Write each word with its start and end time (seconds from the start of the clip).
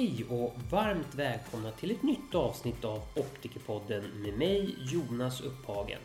Hej 0.00 0.24
och 0.30 0.52
varmt 0.70 1.14
välkomna 1.14 1.70
till 1.70 1.90
ett 1.90 2.02
nytt 2.02 2.34
avsnitt 2.34 2.84
av 2.84 3.02
Optikerpodden 3.16 4.04
med 4.22 4.38
mig 4.38 4.76
Jonas 4.92 5.40
Upphagen. 5.40 5.98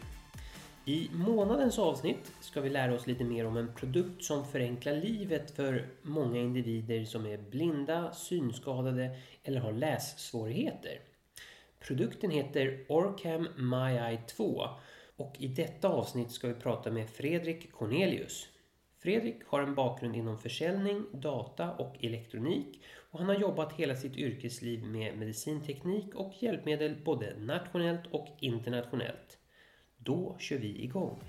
I 0.86 1.10
månadens 1.14 1.80
avsnitt 1.80 2.32
ska 2.40 2.62
vi 2.62 2.70
lära 2.70 2.94
oss 2.94 3.08
lite 3.08 3.24
mer 3.24 3.46
om 3.46 3.58
en 3.58 3.74
produkt 3.76 4.24
som 4.24 4.48
förenklar 4.48 4.94
livet 4.94 5.52
för 5.52 5.88
många 6.02 6.40
individer 6.40 7.06
som 7.06 7.26
är 7.26 7.38
blinda, 7.38 8.14
synskadade 8.14 9.18
eller 9.44 9.60
har 9.60 9.72
lässvårigheter. 9.72 11.00
Produkten 11.80 12.32
heter 12.32 12.86
Orcam 12.88 13.48
MyEye 13.58 14.22
2 14.28 14.70
och 15.16 15.36
i 15.40 15.48
detta 15.48 15.88
avsnitt 15.88 16.32
ska 16.32 16.48
vi 16.48 16.54
prata 16.54 16.92
med 16.92 17.10
Fredrik 17.10 17.72
Cornelius. 17.72 18.48
Fredrik 19.06 19.36
har 19.48 19.62
en 19.62 19.76
bakgrund 19.76 20.16
inom 20.16 20.38
försäljning, 20.38 21.06
data 21.14 21.72
och 21.72 21.96
elektronik 22.04 22.84
och 23.12 23.20
han 23.20 23.28
har 23.28 23.36
jobbat 23.36 23.74
hela 23.74 23.96
sitt 23.96 24.18
yrkesliv 24.18 24.84
med 24.84 25.18
medicinteknik 25.18 26.16
och 26.16 26.34
hjälpmedel 26.40 26.96
både 27.06 27.40
nationellt 27.40 28.02
och 28.12 28.28
internationellt. 28.40 29.38
Då 29.98 30.36
kör 30.40 30.58
vi 30.58 30.84
igång! 30.84 31.22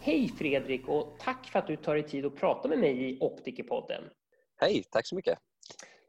Hej 0.00 0.28
Fredrik 0.28 0.88
och 0.88 1.16
tack 1.20 1.46
för 1.46 1.58
att 1.58 1.66
du 1.66 1.76
tar 1.76 1.94
dig 1.94 2.02
tid 2.08 2.26
att 2.26 2.36
prata 2.36 2.68
med 2.68 2.78
mig 2.78 3.10
i 3.10 3.18
Optikerpodden. 3.20 4.02
Hej, 4.56 4.84
tack 4.90 5.06
så 5.06 5.14
mycket. 5.14 5.38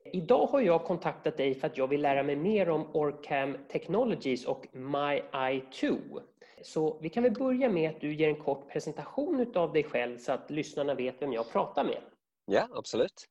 Idag 0.06 0.46
har 0.46 0.62
jag 0.62 0.84
kontaktat 0.84 1.38
dig 1.38 1.56
för 1.56 1.68
att 1.68 1.78
jag 1.78 1.88
vill 1.88 2.02
lära 2.02 2.24
mig 2.24 2.36
mer 2.36 2.70
om 2.70 2.96
Orcam 2.96 3.58
Technologies 3.72 4.46
och 4.46 4.66
MyEye2. 4.74 6.22
Så 6.64 6.98
vi 7.02 7.10
kan 7.10 7.24
väl 7.24 7.34
börja 7.34 7.70
med 7.70 7.90
att 7.90 8.02
du 8.02 8.16
ger 8.16 8.28
en 8.28 8.44
kort 8.44 8.72
presentation 8.72 9.52
av 9.56 9.74
dig 9.74 9.84
själv 9.84 10.18
så 10.18 10.32
att 10.32 10.52
lyssnarna 10.52 10.94
vet 10.94 11.22
vem 11.22 11.34
jag 11.34 11.52
pratar 11.52 11.84
med. 11.84 12.02
Ja, 12.46 12.68
absolut. 12.76 13.28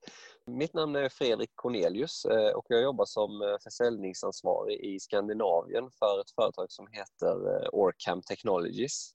Mitt 0.47 0.75
namn 0.75 0.97
är 0.97 1.09
Fredrik 1.09 1.51
Cornelius 1.55 2.25
eh, 2.25 2.53
och 2.57 2.65
jag 2.69 2.83
jobbar 2.83 3.05
som 3.05 3.43
eh, 3.43 3.57
försäljningsansvarig 3.63 4.81
i 4.81 5.01
Skandinavien 5.01 5.91
för 5.99 6.21
ett 6.21 6.31
företag 6.31 6.67
som 6.69 6.87
heter 6.93 7.63
eh, 7.63 7.69
Orcam 7.73 8.23
Technologies. 8.23 9.13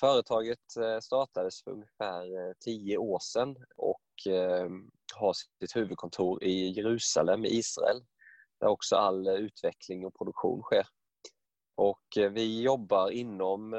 Företaget 0.00 0.58
startades 1.02 1.62
för 1.64 1.70
ungefär 1.70 2.54
tio 2.64 2.98
år 2.98 3.18
sedan 3.22 3.56
och 4.16 4.32
eh, 4.32 4.70
har 5.14 5.32
sitt 5.32 5.76
huvudkontor 5.76 6.44
i 6.44 6.70
Jerusalem 6.70 7.44
i 7.44 7.48
Israel 7.48 8.04
där 8.60 8.68
också 8.68 8.96
all 8.96 9.26
eh, 9.26 9.34
utveckling 9.34 10.06
och 10.06 10.14
produktion 10.14 10.62
sker. 10.62 10.86
Och 11.74 12.18
eh, 12.18 12.30
vi 12.30 12.62
jobbar 12.62 13.10
inom 13.10 13.74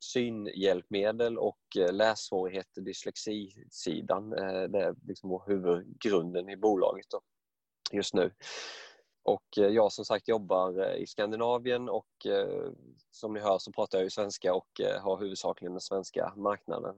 synhjälpmedel 0.00 1.38
och 1.38 1.60
lässvårigheter, 1.90 2.80
dyslexisidan. 2.80 4.30
Det 4.30 4.78
är 4.78 4.94
liksom 5.08 5.42
huvudgrunden 5.46 6.48
i 6.48 6.56
bolaget 6.56 7.06
då, 7.10 7.20
just 7.92 8.14
nu. 8.14 8.30
Och 9.24 9.44
jag 9.54 9.92
som 9.92 10.04
sagt 10.04 10.28
jobbar 10.28 10.94
i 10.96 11.06
Skandinavien 11.06 11.88
och 11.88 12.26
som 13.10 13.34
ni 13.34 13.40
hör 13.40 13.58
så 13.58 13.72
pratar 13.72 13.98
jag 13.98 14.04
ju 14.04 14.10
svenska 14.10 14.54
och 14.54 14.80
har 15.00 15.20
huvudsakligen 15.20 15.72
den 15.72 15.80
svenska 15.80 16.32
marknaden. 16.36 16.96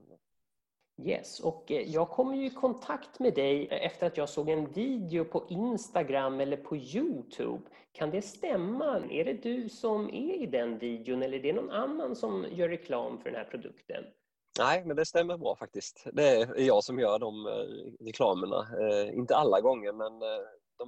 Yes, 1.03 1.39
och 1.39 1.71
eh, 1.71 1.81
jag 1.81 2.09
kom 2.09 2.35
ju 2.35 2.45
i 2.45 2.49
kontakt 2.49 3.19
med 3.19 3.33
dig 3.33 3.67
efter 3.67 4.07
att 4.07 4.17
jag 4.17 4.29
såg 4.29 4.49
en 4.49 4.71
video 4.71 5.25
på 5.25 5.45
Instagram 5.49 6.39
eller 6.39 6.57
på 6.57 6.75
Youtube. 6.75 7.63
Kan 7.91 8.11
det 8.11 8.21
stämma? 8.21 9.01
Är 9.09 9.25
det 9.25 9.33
du 9.33 9.69
som 9.69 10.09
är 10.09 10.43
i 10.43 10.45
den 10.45 10.77
videon 10.77 11.23
eller 11.23 11.37
är 11.37 11.41
det 11.41 11.53
någon 11.53 11.71
annan 11.71 12.15
som 12.15 12.45
gör 12.51 12.69
reklam 12.69 13.17
för 13.17 13.29
den 13.29 13.39
här 13.39 13.45
produkten? 13.45 14.03
Nej, 14.59 14.85
men 14.85 14.95
det 14.95 15.05
stämmer 15.05 15.37
bra 15.37 15.55
faktiskt. 15.55 16.07
Det 16.13 16.29
är 16.29 16.59
jag 16.59 16.83
som 16.83 16.99
gör 16.99 17.19
de 17.19 17.45
eh, 17.45 18.05
reklamerna. 18.05 18.67
Eh, 18.81 19.17
inte 19.17 19.35
alla 19.35 19.61
gånger, 19.61 19.91
men 19.93 20.11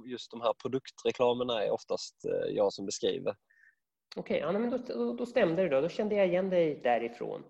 just 0.06 0.30
de 0.30 0.40
här 0.40 0.52
produktreklamerna 0.62 1.64
är 1.64 1.70
oftast 1.70 2.16
jag 2.48 2.72
som 2.72 2.86
beskriver. 2.86 3.34
Okej, 4.16 4.44
okay, 4.44 4.60
ja, 4.60 4.78
då, 4.94 5.12
då 5.12 5.26
stämde 5.26 5.62
det 5.62 5.68
då. 5.68 5.80
Då 5.80 5.88
kände 5.88 6.14
jag 6.14 6.26
igen 6.26 6.50
dig 6.50 6.80
därifrån. 6.82 7.42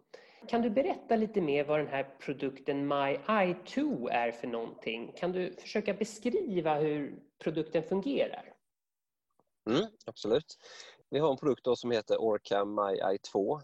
Kan 0.46 0.62
du 0.62 0.70
berätta 0.70 1.16
lite 1.16 1.40
mer 1.40 1.64
vad 1.64 1.78
den 1.78 1.88
här 1.88 2.16
produkten 2.18 2.88
My 2.88 3.16
Eye2 3.26 4.08
är 4.10 4.32
för 4.32 4.46
någonting? 4.46 5.12
Kan 5.16 5.32
du 5.32 5.54
försöka 5.54 5.94
beskriva 5.94 6.74
hur 6.74 7.22
produkten 7.38 7.82
fungerar? 7.82 8.54
Mm, 9.70 9.86
absolut. 10.06 10.56
Vi 11.10 11.18
har 11.18 11.30
en 11.30 11.36
produkt 11.36 11.78
som 11.78 11.90
heter 11.90 12.16
Orcam 12.16 12.74
My 12.74 13.00
Eye2 13.00 13.60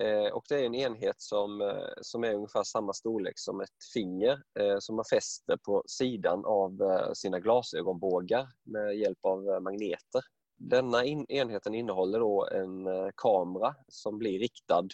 eh, 0.00 0.32
och 0.32 0.44
det 0.48 0.54
är 0.54 0.66
en 0.66 0.74
enhet 0.74 1.20
som, 1.20 1.60
eh, 1.60 1.88
som 2.00 2.24
är 2.24 2.34
ungefär 2.34 2.62
samma 2.62 2.92
storlek 2.92 3.38
som 3.38 3.60
ett 3.60 3.84
finger 3.94 4.42
eh, 4.60 4.78
som 4.78 4.96
man 4.96 5.04
fäster 5.04 5.56
på 5.56 5.82
sidan 5.86 6.44
av 6.44 6.82
eh, 6.82 7.12
sina 7.12 7.40
glasögonbågar 7.40 8.48
med 8.64 8.96
hjälp 8.96 9.18
av 9.22 9.48
eh, 9.48 9.60
magneter. 9.60 10.22
Denna 10.56 11.04
in, 11.04 11.26
enheten 11.28 11.74
innehåller 11.74 12.20
då 12.20 12.48
en 12.52 12.86
eh, 12.86 13.08
kamera 13.16 13.74
som 13.88 14.18
blir 14.18 14.38
riktad 14.38 14.88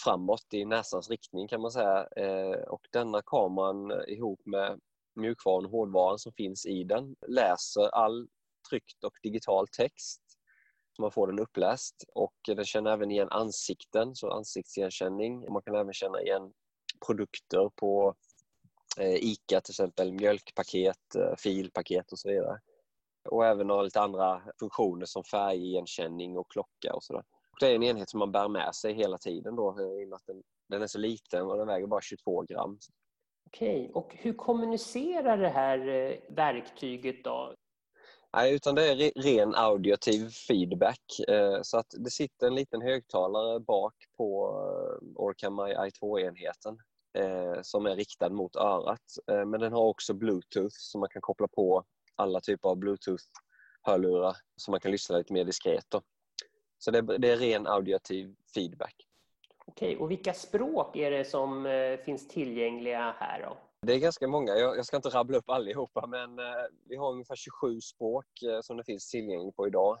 framåt 0.00 0.54
i 0.54 0.64
näsans 0.64 1.10
riktning 1.10 1.48
kan 1.48 1.60
man 1.60 1.70
säga. 1.70 2.06
Eh, 2.16 2.60
och 2.68 2.88
denna 2.92 3.22
kameran 3.22 4.08
ihop 4.08 4.40
med 4.44 4.80
mjukvaran 5.16 5.64
och 5.64 5.70
hårdvaran 5.70 6.18
som 6.18 6.32
finns 6.32 6.66
i 6.66 6.84
den 6.84 7.16
läser 7.28 7.88
all 7.88 8.28
tryckt 8.70 9.04
och 9.04 9.18
digital 9.22 9.68
text 9.68 10.24
man 10.98 11.10
får 11.10 11.26
den 11.26 11.38
uppläst 11.38 12.04
och 12.14 12.34
den 12.46 12.64
känner 12.64 12.90
även 12.90 13.10
igen 13.10 13.28
ansikten, 13.30 14.14
så 14.14 14.30
ansiktsigenkänning. 14.30 15.52
Man 15.52 15.62
kan 15.62 15.74
även 15.74 15.92
känna 15.92 16.22
igen 16.22 16.52
produkter 17.06 17.70
på 17.76 18.14
eh, 18.98 19.14
ICA 19.14 19.60
till 19.60 19.72
exempel, 19.72 20.12
mjölkpaket, 20.12 21.14
eh, 21.14 21.34
filpaket 21.38 22.12
och 22.12 22.18
så 22.18 22.28
vidare. 22.28 22.60
Och 23.28 23.46
även 23.46 23.66
några 23.66 23.82
lite 23.82 24.00
andra 24.00 24.42
funktioner 24.58 25.06
som 25.06 25.24
färgigenkänning 25.24 26.38
och 26.38 26.50
klocka 26.50 26.94
och 26.94 27.04
sådär. 27.04 27.24
Det 27.60 27.66
är 27.66 27.74
en 27.74 27.82
enhet 27.82 28.10
som 28.10 28.18
man 28.18 28.32
bär 28.32 28.48
med 28.48 28.74
sig 28.74 28.94
hela 28.94 29.18
tiden 29.18 29.56
då, 29.56 29.76
i 29.80 30.04
och 30.04 30.08
med 30.08 30.16
att 30.16 30.26
den, 30.26 30.42
den 30.68 30.82
är 30.82 30.86
så 30.86 30.98
liten 30.98 31.46
och 31.46 31.56
den 31.56 31.66
väger 31.66 31.86
bara 31.86 32.00
22 32.00 32.42
gram. 32.42 32.78
Okej, 33.46 33.90
och 33.94 34.14
hur 34.18 34.32
kommunicerar 34.32 35.38
det 35.38 35.48
här 35.48 35.88
eh, 35.88 36.16
verktyget 36.28 37.24
då? 37.24 37.54
Nej, 38.36 38.54
utan 38.54 38.74
det 38.74 38.88
är 38.88 39.22
ren 39.22 39.54
auditiv 39.54 40.28
feedback. 40.48 41.00
Eh, 41.28 41.58
så 41.62 41.78
att 41.78 41.86
det 41.98 42.10
sitter 42.10 42.46
en 42.46 42.54
liten 42.54 42.82
högtalare 42.82 43.60
bak 43.60 43.94
på 44.16 44.48
eh, 44.48 45.22
Orcam 45.22 45.60
i2-enheten 45.60 46.78
som 47.62 47.86
är 47.86 47.96
riktad 47.96 48.30
mot 48.30 48.56
örat. 48.56 49.00
Men 49.26 49.60
den 49.60 49.72
har 49.72 49.82
också 49.82 50.14
bluetooth 50.14 50.74
så 50.78 50.98
man 50.98 51.08
kan 51.08 51.22
koppla 51.22 51.48
på 51.48 51.84
alla 52.16 52.40
typer 52.40 52.68
av 52.68 52.76
bluetooth-hörlurar 52.76 54.36
så 54.56 54.70
man 54.70 54.80
kan 54.80 54.90
lyssna 54.90 55.18
lite 55.18 55.32
mer 55.32 55.44
diskret. 55.44 55.84
Då. 55.88 56.02
Så 56.84 56.90
det, 56.90 57.18
det 57.18 57.30
är 57.30 57.36
ren 57.36 57.66
auditiv 57.66 58.34
feedback. 58.54 58.94
Okej, 59.66 59.96
och 59.96 60.10
vilka 60.10 60.34
språk 60.34 60.96
är 60.96 61.10
det 61.10 61.24
som 61.24 61.66
eh, 61.66 61.96
finns 61.96 62.28
tillgängliga 62.28 63.14
här 63.18 63.42
då? 63.42 63.56
Det 63.86 63.94
är 63.94 63.98
ganska 63.98 64.28
många. 64.28 64.52
Jag, 64.52 64.76
jag 64.76 64.86
ska 64.86 64.96
inte 64.96 65.08
rabbla 65.08 65.38
upp 65.38 65.50
allihopa 65.50 66.06
men 66.06 66.38
eh, 66.38 66.64
vi 66.88 66.96
har 66.96 67.12
ungefär 67.12 67.36
27 67.36 67.80
språk 67.80 68.26
eh, 68.42 68.60
som 68.60 68.76
det 68.76 68.84
finns 68.84 69.10
tillgängligt 69.10 69.56
på 69.56 69.66
idag. 69.66 69.98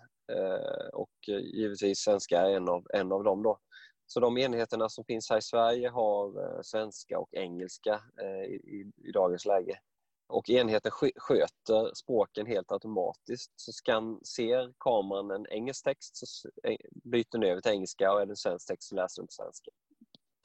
Och 0.92 1.28
givetvis 1.28 1.98
svenska 1.98 2.40
är 2.40 2.56
en 2.56 2.68
av, 2.68 2.86
en 2.94 3.12
av 3.12 3.24
dem. 3.24 3.42
Då. 3.42 3.58
Så 4.06 4.20
de 4.20 4.38
enheterna 4.38 4.88
som 4.88 5.04
finns 5.04 5.30
här 5.30 5.38
i 5.38 5.42
Sverige 5.42 5.88
har 5.88 6.62
svenska 6.62 7.18
och 7.18 7.28
engelska 7.34 8.00
i, 8.48 8.54
i, 8.54 8.92
i 9.08 9.12
dagens 9.12 9.46
läge 9.46 9.78
och 10.26 10.50
enheten 10.50 10.92
sköter 11.16 11.94
språken 11.94 12.46
helt 12.46 12.72
automatiskt. 12.72 13.52
Så 13.56 13.72
skan, 13.72 14.20
ser 14.24 14.72
kameran 14.78 15.30
en 15.30 15.46
engelsk 15.50 15.84
text 15.84 16.16
så 16.16 16.48
eh, 16.68 16.76
byter 17.04 17.32
den 17.32 17.42
över 17.42 17.60
till 17.60 17.72
engelska 17.72 18.12
och 18.12 18.22
är 18.22 18.26
det 18.26 18.32
en 18.32 18.36
svensk 18.36 18.66
text 18.66 18.88
så 18.88 18.94
läser 18.94 19.22
den 19.22 19.26
på 19.26 19.32
svenska. 19.32 19.70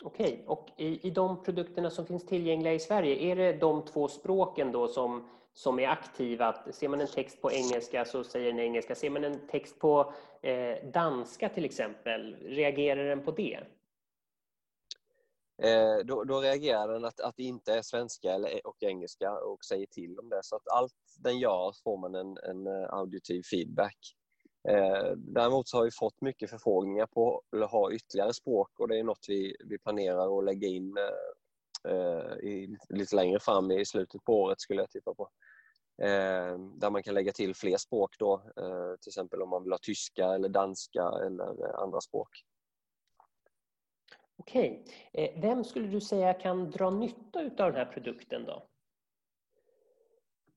Okej, 0.03 0.43
och 0.47 0.69
i, 0.77 1.07
i 1.07 1.09
de 1.09 1.43
produkterna 1.43 1.89
som 1.89 2.05
finns 2.05 2.25
tillgängliga 2.25 2.73
i 2.73 2.79
Sverige, 2.79 3.31
är 3.31 3.35
det 3.35 3.53
de 3.53 3.85
två 3.85 4.07
språken 4.07 4.71
då 4.71 4.87
som, 4.87 5.29
som 5.53 5.79
är 5.79 5.87
aktiva? 5.87 6.55
ser 6.71 6.87
man 6.87 7.01
en 7.01 7.07
text 7.07 7.41
på 7.41 7.51
engelska 7.51 8.05
så 8.05 8.23
säger 8.23 8.51
den 8.51 8.59
engelska. 8.59 8.95
Ser 8.95 9.09
man 9.09 9.23
en 9.23 9.47
text 9.47 9.79
på 9.79 10.13
eh, 10.41 10.89
danska 10.93 11.49
till 11.49 11.65
exempel, 11.65 12.35
reagerar 12.35 13.03
den 13.03 13.23
på 13.23 13.31
det? 13.31 13.59
Eh, 15.63 16.05
då, 16.05 16.23
då, 16.23 16.41
reagerar 16.41 16.87
den 16.93 17.05
att, 17.05 17.19
att 17.19 17.35
det 17.37 17.43
inte 17.43 17.73
är 17.73 17.81
svenska 17.81 18.33
eller, 18.33 18.49
e- 18.49 18.61
och 18.63 18.83
engelska 18.83 19.31
och 19.31 19.65
säger 19.65 19.85
till 19.85 20.19
om 20.19 20.29
det. 20.29 20.39
Så 20.43 20.55
att 20.55 20.67
allt 20.71 20.93
den 21.17 21.39
gör 21.39 21.73
får 21.83 21.97
man 21.97 22.15
en, 22.15 22.37
en 22.37 22.67
eh, 22.67 22.93
auditiv 22.93 23.43
feedback. 23.51 23.97
Eh, 24.69 25.11
däremot 25.17 25.67
så 25.67 25.77
har 25.77 25.83
vi 25.83 25.91
fått 25.91 26.21
mycket 26.21 26.49
förfrågningar 26.49 27.05
på 27.05 27.41
att 27.63 27.71
ha 27.71 27.91
ytterligare 27.91 28.33
språk 28.33 28.79
och 28.79 28.87
det 28.87 28.99
är 28.99 29.03
något 29.03 29.25
vi, 29.27 29.55
vi 29.65 29.77
planerar 29.77 30.39
att 30.39 30.45
lägga 30.45 30.67
in 30.67 30.97
eh, 30.97 31.93
eh, 31.93 32.33
i, 32.37 32.77
lite 32.89 33.15
längre 33.15 33.39
fram 33.39 33.71
i 33.71 33.85
slutet 33.85 34.23
på 34.23 34.33
året 34.33 34.61
skulle 34.61 34.81
jag 34.81 34.91
tippa 34.91 35.13
på. 35.13 35.29
Eh, 36.01 36.57
där 36.57 36.89
man 36.89 37.03
kan 37.03 37.13
lägga 37.13 37.31
till 37.31 37.55
fler 37.55 37.77
språk 37.77 38.15
då, 38.19 38.33
eh, 38.57 38.95
till 39.01 39.09
exempel 39.09 39.41
om 39.41 39.49
man 39.49 39.63
vill 39.63 39.71
ha 39.71 39.79
tyska 39.81 40.25
eller 40.25 40.49
danska 40.49 41.11
eller 41.25 41.65
eh, 41.65 41.79
andra 41.79 42.01
språk. 42.01 42.29
Okej. 44.39 44.83
Okay. 45.13 45.41
vem 45.41 45.63
skulle 45.63 45.87
du 45.87 46.01
säga 46.01 46.33
kan 46.33 46.71
dra 46.71 46.89
nytta 46.89 47.39
av 47.39 47.71
den 47.71 47.75
här 47.75 47.91
produkten 47.93 48.45
då? 48.45 48.65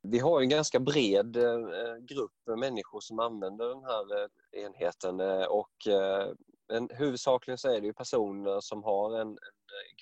Vi 0.03 0.19
har 0.19 0.41
en 0.41 0.49
ganska 0.49 0.81
bred 0.81 1.37
eh, 1.37 1.97
grupp 2.01 2.59
människor 2.59 3.01
som 3.01 3.19
använder 3.19 3.69
den 3.69 3.85
här 3.85 4.23
eh, 4.23 4.65
enheten 4.65 5.21
och 5.49 5.77
men 6.69 6.89
huvudsakligen 6.93 7.59
så 7.59 7.69
är 7.69 7.81
det 7.81 7.87
ju 7.87 7.93
personer 7.93 8.61
som 8.61 8.83
har 8.83 9.21
en, 9.21 9.29
en 9.29 9.37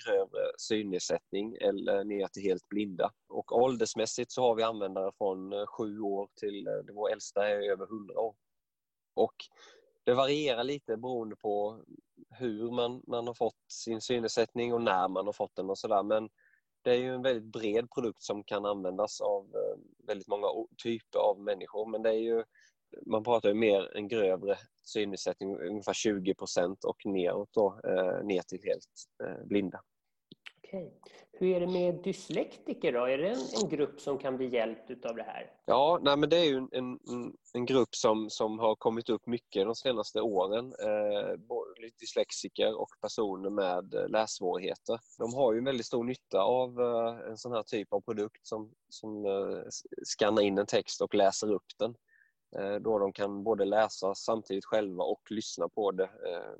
grövre 0.04 0.40
synnedsättning 0.58 1.56
eller 1.60 2.04
ner 2.04 2.26
till 2.26 2.42
helt 2.42 2.68
blinda. 2.68 3.10
Och 3.28 3.62
åldersmässigt 3.62 4.32
så 4.32 4.42
har 4.42 4.54
vi 4.54 4.62
användare 4.62 5.12
från 5.18 5.66
sju 5.66 6.00
år 6.00 6.28
till, 6.40 6.68
vår 6.92 7.12
äldsta 7.12 7.48
är 7.48 7.70
över 7.70 7.84
100 7.84 8.20
år. 8.20 8.34
Och 9.14 9.34
det 10.04 10.14
varierar 10.14 10.64
lite 10.64 10.96
beroende 10.96 11.36
på 11.36 11.84
hur 12.30 12.70
man, 12.70 13.02
man 13.06 13.26
har 13.26 13.34
fått 13.34 13.54
sin 13.68 14.00
synnedsättning 14.00 14.74
och 14.74 14.82
när 14.82 15.08
man 15.08 15.26
har 15.26 15.32
fått 15.32 15.56
den 15.56 15.70
och 15.70 15.78
sådär. 15.78 16.02
Men 16.02 16.28
det 16.82 16.90
är 16.90 16.96
ju 16.96 17.14
en 17.14 17.22
väldigt 17.22 17.52
bred 17.52 17.90
produkt 17.90 18.22
som 18.22 18.44
kan 18.44 18.66
användas 18.66 19.20
av 19.20 19.44
eh, 19.44 20.06
väldigt 20.06 20.28
många 20.28 20.46
typer 20.82 21.18
av 21.18 21.40
människor. 21.40 21.86
Men 21.86 22.02
det 22.02 22.10
är 22.10 22.20
ju, 22.20 22.44
man 23.06 23.24
pratar 23.24 23.48
ju 23.48 23.54
mer 23.54 23.96
en 23.96 24.08
grövre 24.08 24.58
synnedsättning, 24.84 25.56
ungefär 25.56 25.92
20 25.92 26.34
procent 26.34 26.84
och 26.84 27.06
neråt 27.06 27.52
då, 27.52 27.80
eh, 27.84 28.24
ner 28.24 28.42
till 28.42 28.60
helt 28.64 28.86
eh, 29.24 29.46
blinda. 29.46 29.80
Okej. 30.70 30.92
Hur 31.32 31.56
är 31.56 31.60
det 31.60 31.66
med 31.66 31.94
dyslektiker 31.94 32.92
då? 32.92 33.04
Är 33.04 33.18
det 33.18 33.28
en, 33.28 33.62
en 33.62 33.68
grupp 33.68 34.00
som 34.00 34.18
kan 34.18 34.36
bli 34.36 34.46
hjälpt 34.46 35.04
av 35.04 35.16
det 35.16 35.22
här? 35.22 35.52
Ja, 35.66 35.98
nej, 36.02 36.16
men 36.16 36.28
det 36.28 36.36
är 36.36 36.44
ju 36.44 36.56
en, 36.56 36.68
en, 36.72 37.36
en 37.54 37.66
grupp 37.66 37.94
som, 37.94 38.30
som 38.30 38.58
har 38.58 38.76
kommit 38.76 39.08
upp 39.08 39.26
mycket 39.26 39.66
de 39.66 39.74
senaste 39.74 40.20
åren. 40.20 40.74
Eh, 40.82 41.36
dyslexiker 42.00 42.80
och 42.80 42.88
personer 43.00 43.50
med 43.50 43.94
eh, 43.94 44.08
lässvårigheter. 44.08 44.98
De 45.18 45.34
har 45.34 45.52
ju 45.52 45.58
en 45.58 45.64
väldigt 45.64 45.86
stor 45.86 46.04
nytta 46.04 46.42
av 46.42 46.80
eh, 46.80 47.30
en 47.30 47.38
sån 47.38 47.52
här 47.52 47.62
typ 47.62 47.92
av 47.92 48.00
produkt 48.00 48.46
som, 48.46 48.72
som 48.88 49.26
eh, 49.26 49.62
skannar 50.04 50.42
in 50.42 50.58
en 50.58 50.66
text 50.66 51.00
och 51.00 51.14
läser 51.14 51.52
upp 51.52 51.78
den. 51.78 51.94
Eh, 52.56 52.74
då 52.74 52.98
de 52.98 53.12
kan 53.12 53.44
både 53.44 53.64
läsa 53.64 54.14
samtidigt 54.14 54.64
själva 54.64 55.04
och 55.04 55.22
lyssna 55.30 55.68
på 55.68 55.90
det 55.90 56.04
eh, 56.04 56.54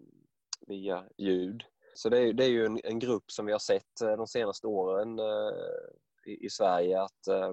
via 0.67 1.05
ljud. 1.19 1.65
Så 2.01 2.09
det 2.09 2.19
är, 2.19 2.33
det 2.33 2.45
är 2.45 2.49
ju 2.49 2.67
en, 2.67 2.81
en, 2.85 2.99
grupp 2.99 3.31
som 3.31 3.47
vi 3.47 3.53
har 3.53 3.59
sett 3.59 4.01
eh, 4.01 4.17
de 4.17 4.27
senaste 4.27 4.67
åren 4.67 5.19
eh, 5.19 6.33
i, 6.33 6.47
i, 6.47 6.51
Sverige 6.51 7.03
att 7.03 7.27
eh, 7.29 7.53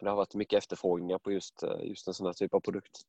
det 0.00 0.08
har 0.08 0.16
varit 0.16 0.34
mycket 0.34 0.58
efterfrågningar 0.58 1.18
på 1.18 1.32
just, 1.32 1.64
just 1.80 2.08
en 2.08 2.14
sån 2.14 2.26
här 2.26 2.32
typ 2.32 2.54
av 2.54 2.60
produkt. 2.60 3.00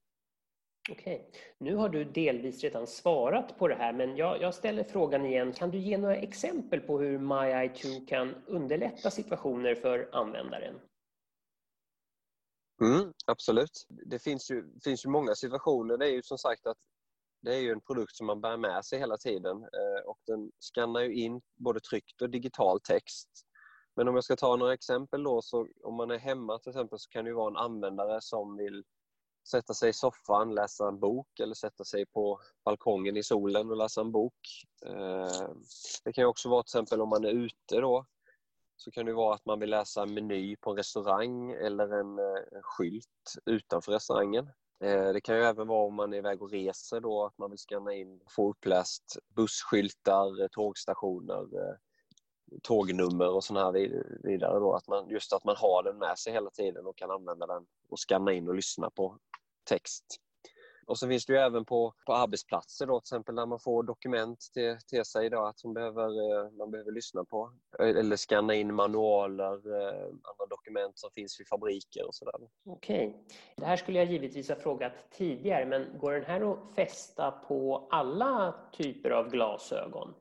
Okej, 0.91 1.31
nu 1.57 1.75
har 1.75 1.89
du 1.89 2.03
delvis 2.03 2.63
redan 2.63 2.87
svarat 2.87 3.57
på 3.57 3.67
det 3.67 3.75
här, 3.75 3.93
men 3.93 4.17
jag, 4.17 4.41
jag 4.41 4.55
ställer 4.55 4.83
frågan 4.83 5.25
igen. 5.25 5.53
Kan 5.53 5.71
du 5.71 5.77
ge 5.77 5.97
några 5.97 6.15
exempel 6.15 6.79
på 6.79 6.99
hur 6.99 7.19
MyI2 7.19 8.07
kan 8.07 8.35
underlätta 8.47 9.11
situationer 9.11 9.75
för 9.75 10.09
användaren? 10.11 10.79
Mm, 12.81 13.13
absolut. 13.25 13.85
Det 13.89 14.19
finns 14.19 14.51
ju, 14.51 14.79
finns 14.83 15.05
ju 15.05 15.09
många 15.09 15.35
situationer. 15.35 15.97
Det 15.97 16.05
är 16.05 16.11
ju 16.11 16.23
som 16.23 16.37
sagt 16.37 16.67
att 16.67 16.77
det 17.41 17.55
är 17.55 17.59
ju 17.59 17.71
en 17.71 17.81
produkt 17.81 18.15
som 18.15 18.27
man 18.27 18.41
bär 18.41 18.57
med 18.57 18.85
sig 18.85 18.99
hela 18.99 19.17
tiden 19.17 19.57
eh, 19.57 20.05
och 20.05 20.19
den 20.27 20.51
skannar 20.59 21.01
ju 21.01 21.13
in 21.13 21.41
både 21.55 21.79
tryckt 21.79 22.21
och 22.21 22.29
digital 22.29 22.79
text. 22.79 23.29
Men 23.95 24.07
om 24.07 24.15
jag 24.15 24.23
ska 24.23 24.35
ta 24.35 24.55
några 24.55 24.73
exempel 24.73 25.23
då, 25.23 25.41
så 25.41 25.67
om 25.83 25.95
man 25.95 26.11
är 26.11 26.17
hemma 26.17 26.59
till 26.59 26.69
exempel 26.69 26.99
så 26.99 27.09
kan 27.09 27.25
det 27.25 27.33
vara 27.33 27.47
en 27.47 27.57
användare 27.57 28.21
som 28.21 28.57
vill 28.57 28.83
sätta 29.51 29.73
sig 29.73 29.89
i 29.89 29.93
soffan, 29.93 30.55
läsa 30.55 30.87
en 30.87 30.99
bok 30.99 31.39
eller 31.39 31.53
sätta 31.53 31.83
sig 31.83 32.05
på 32.05 32.39
balkongen 32.65 33.17
i 33.17 33.23
solen 33.23 33.71
och 33.71 33.77
läsa 33.77 34.01
en 34.01 34.11
bok. 34.11 34.39
Eh, 34.85 35.49
det 36.03 36.13
kan 36.13 36.25
också 36.25 36.49
vara 36.49 36.63
till 36.63 36.69
exempel 36.69 37.01
om 37.01 37.09
man 37.09 37.25
är 37.25 37.29
ute 37.29 37.81
då, 37.81 38.05
så 38.77 38.91
kan 38.91 39.05
det 39.05 39.13
vara 39.13 39.35
att 39.35 39.45
man 39.45 39.59
vill 39.59 39.69
läsa 39.69 40.01
en 40.01 40.13
meny 40.13 40.55
på 40.55 40.69
en 40.69 40.77
restaurang 40.77 41.51
eller 41.51 41.93
en, 41.99 42.19
eh, 42.19 42.57
en 42.57 42.63
skylt 42.63 43.35
utanför 43.45 43.91
restaurangen. 43.91 44.49
Eh, 44.79 45.13
det 45.13 45.21
kan 45.21 45.35
ju 45.35 45.43
även 45.43 45.67
vara 45.67 45.87
om 45.87 45.95
man 45.95 46.13
är 46.13 46.17
iväg 46.17 46.41
och 46.41 46.51
reser 46.51 46.99
då, 46.99 47.25
att 47.25 47.37
man 47.37 47.49
vill 47.49 47.59
scanna 47.59 47.93
in, 47.93 48.21
få 48.29 48.49
uppläst 48.49 49.17
busskyltar, 49.35 50.41
eh, 50.41 50.47
tågstationer, 50.51 51.41
eh, 51.41 51.75
tågnummer 52.63 53.29
och 53.29 53.43
sådana 53.43 53.65
här 53.65 54.03
vidare. 54.23 54.59
Då. 54.59 54.73
Att 54.73 54.87
man, 54.87 55.09
just 55.09 55.33
att 55.33 55.43
man 55.43 55.55
har 55.57 55.83
den 55.83 55.97
med 55.97 56.19
sig 56.19 56.33
hela 56.33 56.49
tiden 56.49 56.85
och 56.85 56.97
kan 56.97 57.11
använda 57.11 57.47
den 57.47 57.65
och 57.89 57.99
scanna 57.99 58.33
in 58.33 58.47
och 58.47 58.55
lyssna 58.55 58.89
på 58.89 59.17
text. 59.63 60.05
Och 60.87 60.97
så 60.97 61.07
finns 61.07 61.25
det 61.25 61.33
ju 61.33 61.39
även 61.39 61.65
på, 61.65 61.93
på 62.05 62.13
arbetsplatser 62.13 62.85
då, 62.85 62.99
till 62.99 63.05
exempel 63.05 63.35
när 63.35 63.45
man 63.45 63.59
får 63.59 63.83
dokument 63.83 64.39
till, 64.53 64.77
till 64.87 65.05
sig 65.05 65.25
idag 65.25 65.47
att 65.47 65.63
man 65.63 65.73
behöver, 65.73 66.07
eh, 66.07 66.51
man 66.51 66.71
behöver 66.71 66.91
lyssna 66.91 67.25
på. 67.25 67.51
Eh, 67.79 67.87
eller 67.87 68.15
scanna 68.15 68.53
in 68.53 68.73
manualer, 68.73 69.53
eh, 69.53 70.05
andra 70.05 70.45
dokument 70.49 70.99
som 70.99 71.11
finns 71.11 71.39
vid 71.39 71.47
fabriker 71.47 72.07
och 72.07 72.15
sådär. 72.15 72.33
Okej. 72.65 73.25
Det 73.57 73.65
här 73.65 73.75
skulle 73.75 73.97
jag 73.97 74.11
givetvis 74.11 74.49
ha 74.49 74.55
frågat 74.55 74.93
tidigare, 75.11 75.65
men 75.65 75.99
går 75.99 76.11
den 76.11 76.25
här 76.25 76.51
att 76.51 76.75
fästa 76.75 77.31
på 77.31 77.87
alla 77.91 78.55
typer 78.71 79.09
av 79.09 79.29
glasögon? 79.29 80.13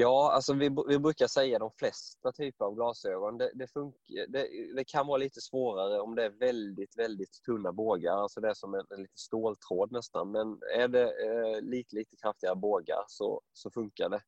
Ja, 0.00 0.32
alltså 0.32 0.54
vi, 0.54 0.70
vi 0.88 0.98
brukar 0.98 1.26
säga 1.26 1.58
de 1.58 1.70
flesta 1.70 2.32
typer 2.32 2.64
av 2.64 2.74
glasögon. 2.74 3.38
Det, 3.38 3.50
det, 3.54 3.66
funkar, 3.66 4.26
det, 4.28 4.74
det, 4.76 4.84
kan 4.84 5.06
vara 5.06 5.16
lite 5.16 5.40
svårare 5.40 6.00
om 6.00 6.14
det 6.14 6.24
är 6.24 6.30
väldigt, 6.30 6.98
väldigt 6.98 7.42
tunna 7.46 7.72
bågar. 7.72 8.12
Alltså 8.12 8.40
det 8.40 8.48
är 8.48 8.54
som 8.54 8.74
en, 8.74 8.86
en 8.90 9.02
liten 9.02 9.16
ståltråd 9.16 9.92
nästan. 9.92 10.30
Men 10.30 10.60
är 10.76 10.88
det 10.88 11.04
eh, 11.04 11.60
lite, 11.60 11.96
lite 11.96 12.16
kraftigare 12.16 12.56
bågar 12.56 13.04
så, 13.08 13.40
så 13.52 13.70
funkar 13.70 14.08
det. 14.08 14.22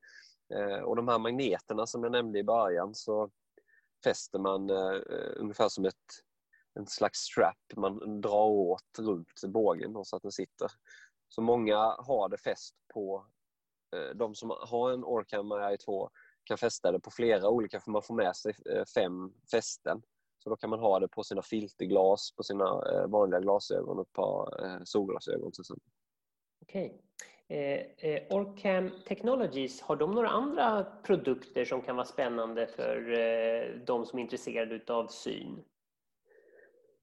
Eh, 0.54 0.80
och 0.82 0.96
de 0.96 1.08
här 1.08 1.18
magneterna 1.18 1.86
som 1.86 2.02
jag 2.02 2.12
nämnde 2.12 2.38
i 2.38 2.44
början 2.44 2.94
så 2.94 3.30
fäster 4.04 4.38
man 4.38 4.70
eh, 4.70 4.94
eh 4.94 5.32
ungefär 5.36 5.68
som 5.68 5.84
ett, 5.84 6.06
en 6.74 6.86
slags 6.86 7.18
strap. 7.18 7.76
Man 7.76 8.20
drar 8.20 8.48
åt 8.48 8.98
runt 8.98 9.42
bågen 9.44 10.04
så 10.04 10.16
att 10.16 10.22
den 10.22 10.32
sitter. 10.32 10.70
Så 11.28 11.42
många 11.42 11.76
har 11.98 12.28
det 12.28 12.38
fäst 12.38 12.74
på 12.94 13.26
Eh, 13.96 14.14
de 14.14 14.34
som 14.34 14.50
har 14.60 14.92
en 14.92 15.04
Orcam 15.04 15.52
i2 15.52 16.08
kan 16.44 16.58
fästa 16.58 16.92
det 16.92 17.00
på 17.00 17.10
flera 17.10 17.48
olika, 17.48 17.80
för 17.80 17.90
man 17.90 18.02
får 18.02 18.14
med 18.14 18.36
sig 18.36 18.54
eh, 18.70 18.84
fem 18.84 19.32
fästen. 19.50 20.02
Så 20.38 20.50
då 20.50 20.56
kan 20.56 20.70
man 20.70 20.80
ha 20.80 20.98
det 20.98 21.08
på 21.08 21.22
sina 21.22 21.42
filterglas, 21.42 22.32
på 22.36 22.42
sina 22.42 22.64
eh, 22.64 23.06
vanliga 23.06 23.40
glasögon 23.40 23.98
och 23.98 24.12
på 24.12 24.48
solglasögon 24.84 25.52
till 25.52 25.60
exempel. 25.60 25.88
Okej. 26.62 27.02
Eh, 27.48 28.22
Orcam 28.30 28.90
Technologies, 29.06 29.80
har 29.80 29.96
de 29.96 30.10
några 30.10 30.28
andra 30.28 30.84
produkter 31.02 31.64
som 31.64 31.82
kan 31.82 31.96
vara 31.96 32.06
spännande 32.06 32.66
för 32.66 33.12
eh, 33.18 33.84
de 33.86 34.06
som 34.06 34.18
är 34.18 34.22
intresserade 34.22 34.94
av 34.94 35.06
syn? 35.06 35.64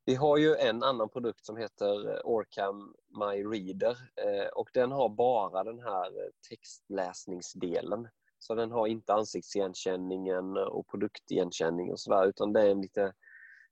Vi 0.08 0.16
har 0.16 0.38
ju 0.38 0.56
en 0.56 0.84
annan 0.84 1.10
produkt 1.10 1.46
som 1.46 1.58
heter 1.58 2.10
eh, 2.10 2.20
Orcam 2.24 2.96
My 3.20 3.44
Reader 3.44 3.98
eh, 4.16 4.48
och 4.48 4.70
den 4.74 4.92
har 4.92 5.10
bara 5.10 5.64
den 5.64 5.80
här 5.80 6.06
eh, 6.06 6.30
textläsningsdelen. 6.50 8.08
Så 8.40 8.56
den 8.56 8.72
har 8.72 8.88
inte 8.88 9.14
ansiktsigenkänningen 9.14 10.58
och 10.58 10.88
produktigenkänning 10.88 11.92
och 11.92 12.00
sådär 12.00 12.28
utan 12.28 12.54
det 12.54 12.62
är 12.62 12.70
en 12.70 12.82
lite, 12.82 13.14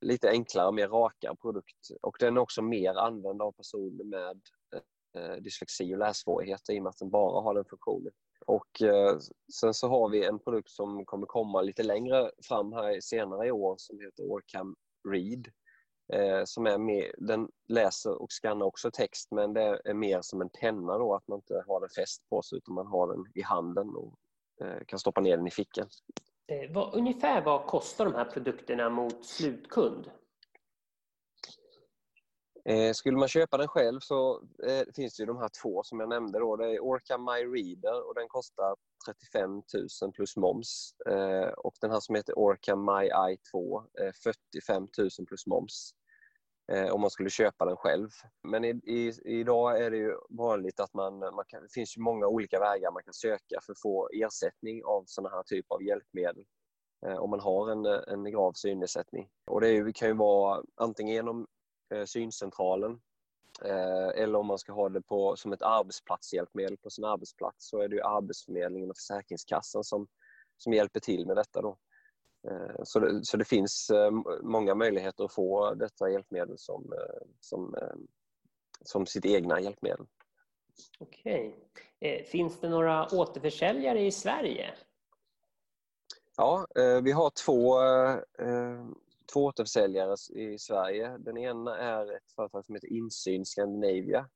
lite 0.02 0.30
enklare, 0.30 0.72
mer 0.72 0.88
rakare 0.88 1.36
produkt. 1.36 1.90
Och 2.02 2.16
den 2.20 2.38
är 2.38 2.42
också 2.42 2.62
mer 2.62 2.94
använd 2.94 3.42
av 3.42 3.52
personer 3.52 4.04
med 4.04 4.42
dyslexi 5.44 5.94
och 5.94 6.00
lässvårigheter 6.00 6.74
i 6.74 6.80
och 6.80 6.84
med 6.84 6.90
att 6.90 7.00
den 7.00 7.10
bara 7.10 7.42
har 7.42 7.54
den 7.54 7.66
funktionen. 7.66 8.12
Och 8.46 8.82
sen 9.54 9.74
så 9.74 9.88
har 9.88 10.10
vi 10.10 10.26
en 10.26 10.40
produkt 10.40 10.70
som 10.70 11.06
kommer 11.06 11.26
komma 11.26 11.62
lite 11.62 11.84
längre 11.84 12.32
fram 12.48 12.74
här 12.74 13.00
senare 13.02 13.48
i 13.48 13.52
år 13.52 13.76
som 13.78 14.00
heter 14.00 14.24
Orcam 14.24 14.76
Read 15.10 15.48
eh, 16.14 16.42
som 16.46 16.68
är 16.68 16.78
mer, 16.78 17.12
den 17.18 17.50
läser 17.68 18.22
och 18.22 18.32
skannar 18.32 18.66
också 18.66 18.92
text 18.92 19.32
men 19.32 19.54
det 19.54 19.82
är 19.86 19.94
mer 19.94 20.20
som 20.22 20.42
en 20.42 20.50
penna 20.50 20.98
då, 20.98 21.16
att 21.16 21.28
man 21.28 21.38
inte 21.38 21.64
har 21.68 21.80
den 21.80 21.90
fäst 21.90 22.30
på 22.30 22.42
sig 22.42 22.58
utan 22.58 22.76
man 22.76 22.88
har 22.88 23.08
den 23.08 23.26
i 23.34 23.42
handen 23.42 23.90
och 23.96 24.18
eh, 24.66 24.86
kan 24.88 25.00
stoppa 25.00 25.22
ner 25.22 25.38
den 25.38 25.48
i 25.48 25.52
fickan. 25.52 25.88
Eh, 26.48 26.72
vad, 26.72 26.96
ungefär 26.96 27.42
vad 27.42 27.66
kostar 27.66 28.06
de 28.06 28.14
här 28.14 28.26
produkterna 28.26 28.90
mot 28.90 29.26
slutkund? 29.26 30.12
Eh, 32.70 32.94
skulle 32.94 33.18
man 33.18 33.28
köpa 33.28 33.58
den 33.58 33.68
själv 33.68 34.00
så 34.00 34.44
eh, 34.68 34.84
finns 34.96 35.16
det 35.16 35.22
ju 35.22 35.28
de 35.28 35.38
här 35.38 35.50
två 35.62 35.84
som 35.84 36.00
jag 36.00 36.10
nämnde. 36.10 36.40
Då. 36.40 36.56
Det 36.56 36.76
är 36.76 36.80
Orca 36.80 37.18
My 37.18 37.46
Reader 37.58 38.08
och 38.08 38.16
den 38.16 38.28
kostar 38.28 38.76
35 39.06 39.52
000 40.02 40.12
plus 40.14 40.38
moms. 40.38 40.96
Eh, 41.10 41.48
och 41.48 41.74
den 41.82 41.92
här 41.92 42.00
som 42.00 42.16
heter 42.16 42.34
Orca 42.40 42.76
My 42.76 43.10
i2 43.10 43.84
eh, 44.02 44.12
45 44.54 44.88
000 44.98 45.10
plus 45.28 45.48
moms 45.48 45.92
eh, 46.72 46.88
om 46.88 47.02
man 47.02 47.10
skulle 47.10 47.30
köpa 47.30 47.66
den 47.66 47.78
själv. 47.78 48.10
Men 48.44 48.66
i, 48.66 48.82
i, 48.84 49.14
idag 49.26 49.82
är 49.82 49.92
det 49.92 49.98
ju 49.98 50.16
vanligt 50.30 50.80
att 50.80 50.94
man, 50.94 51.20
man 51.20 51.46
kan, 51.48 51.62
det 51.64 51.74
finns 51.74 51.98
ju 51.98 52.02
många 52.02 52.28
olika 52.28 52.60
vägar 52.60 52.92
man 52.92 53.04
kan 53.04 53.14
söka 53.14 53.60
för 53.66 53.72
att 53.72 53.82
få 53.82 54.10
ersättning 54.14 54.84
av 54.86 55.04
sådana 55.08 55.36
här 55.36 55.44
typer 55.44 55.76
av 55.76 55.84
hjälpmedel 55.84 56.46
eh, 57.06 57.16
om 57.16 57.30
man 57.30 57.40
har 57.40 57.72
en, 57.72 57.86
en 57.86 58.32
grav 58.32 58.54
synnedsättning. 58.54 59.30
Och 59.52 59.62
det, 59.62 59.70
är, 59.70 59.84
det 59.84 59.94
kan 59.94 60.08
ju 60.08 60.14
vara 60.16 60.64
antingen 60.76 61.14
genom 61.14 61.48
syncentralen 62.06 63.02
eller 64.16 64.36
om 64.36 64.48
man 64.48 64.58
ska 64.58 64.74
ha 64.74 64.90
det 64.90 65.02
på, 65.02 65.36
som 65.36 65.54
ett 65.54 65.62
arbetsplatshjälpmedel 65.62 66.78
på 66.78 66.90
sin 66.90 67.06
arbetsplats 67.06 67.70
så 67.70 67.82
är 67.82 67.88
det 67.88 67.96
ju 67.96 68.02
Arbetsförmedlingen 68.02 68.90
och 68.90 68.98
Försäkringskassan 68.98 69.84
som, 69.84 70.08
som 70.58 70.74
hjälper 70.74 71.00
till 71.00 71.26
med 71.26 71.38
detta. 71.38 71.62
Då. 71.62 71.78
Så 72.84 73.00
det, 73.00 73.26
så 73.26 73.38
det 73.38 73.46
finns 73.46 73.92
många 74.42 74.76
möjligheter 74.76 75.24
att 75.24 75.34
få 75.34 75.74
detta 75.74 76.10
hjälpmedel 76.10 76.58
som, 76.58 76.94
som, 77.40 77.76
som 78.82 79.06
sitt 79.06 79.26
egna 79.26 79.60
hjälpmedel. 79.60 80.06
Okej. 81.00 81.56
Finns 82.26 82.60
det 82.60 82.70
några 82.70 83.08
återförsäljare 83.12 84.02
i 84.02 84.12
Sverige? 84.12 84.74
Ja, 86.38 86.68
vi 87.04 87.12
har 87.12 87.30
två 87.46 87.76
två 89.34 89.44
återförsäljare 89.46 90.16
i 90.36 90.58
Sverige. 90.58 91.18
Den 91.18 91.38
ena 91.38 91.78
är 91.78 92.16
ett 92.16 92.32
företag 92.36 92.66
som 92.66 92.76
heter 92.76 92.94
Insyn 92.94 93.46
Scandinavia 93.46 94.30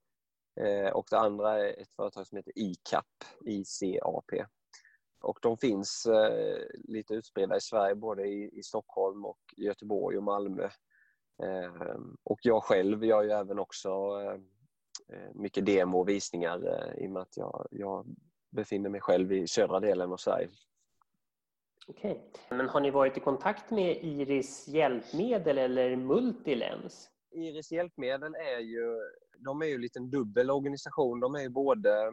eh, 0.60 0.92
och 0.92 1.08
det 1.10 1.20
andra 1.20 1.68
är 1.68 1.82
ett 1.82 1.96
företag 1.96 2.28
som 2.28 2.38
heter 2.38 2.54
ICAP, 2.56 3.06
ICAP. 3.46 4.48
Och 5.22 5.40
de 5.42 5.58
finns 5.58 6.06
eh, 6.06 6.66
lite 6.74 7.14
utspridda 7.14 7.58
i 7.58 7.62
Sverige, 7.62 7.96
både 7.96 8.28
i, 8.28 8.64
Stockholm 8.64 9.26
och 9.26 9.40
Göteborg 9.58 10.18
och 10.18 10.24
Malmö. 10.24 10.70
Eh, 11.44 12.00
och 12.24 12.40
jag 12.42 12.64
själv 12.64 13.06
gör 13.06 13.24
ju 13.24 13.32
även 13.32 13.60
också 13.60 13.90
mycket 15.34 15.66
demo 15.66 16.00
och 16.00 16.10
visningar 16.10 16.60
i 16.98 17.08
och 17.08 17.12
med 17.12 17.22
att 17.22 17.38
jag, 17.38 17.68
jag 17.72 18.06
befinner 18.52 18.90
mig 18.90 19.02
själv 19.02 19.34
i 19.34 19.48
södra 19.48 19.80
delen 19.80 20.12
av 20.12 20.18
Sverige. 20.18 20.50
Okej. 21.90 22.32
Men 22.50 22.70
har 22.70 22.80
ni 22.80 22.92
varit 22.92 23.18
i 23.18 23.20
kontakt 23.20 23.72
med 23.72 24.04
Iris 24.04 24.68
hjälpmedel 24.68 25.58
eller 25.58 25.96
Multilens? 25.96 27.10
Iris 27.32 27.72
hjälpmedel 27.72 28.36
är 28.36 28.60
ju, 28.60 29.00
de 29.38 29.62
är 29.62 29.66
ju 29.66 29.76
en 29.76 29.82
liten 29.82 30.10
dubbel 30.10 30.52
organisation. 30.52 31.20
De 31.20 31.36
är 31.36 31.42
ju 31.42 31.50
både, 31.50 32.08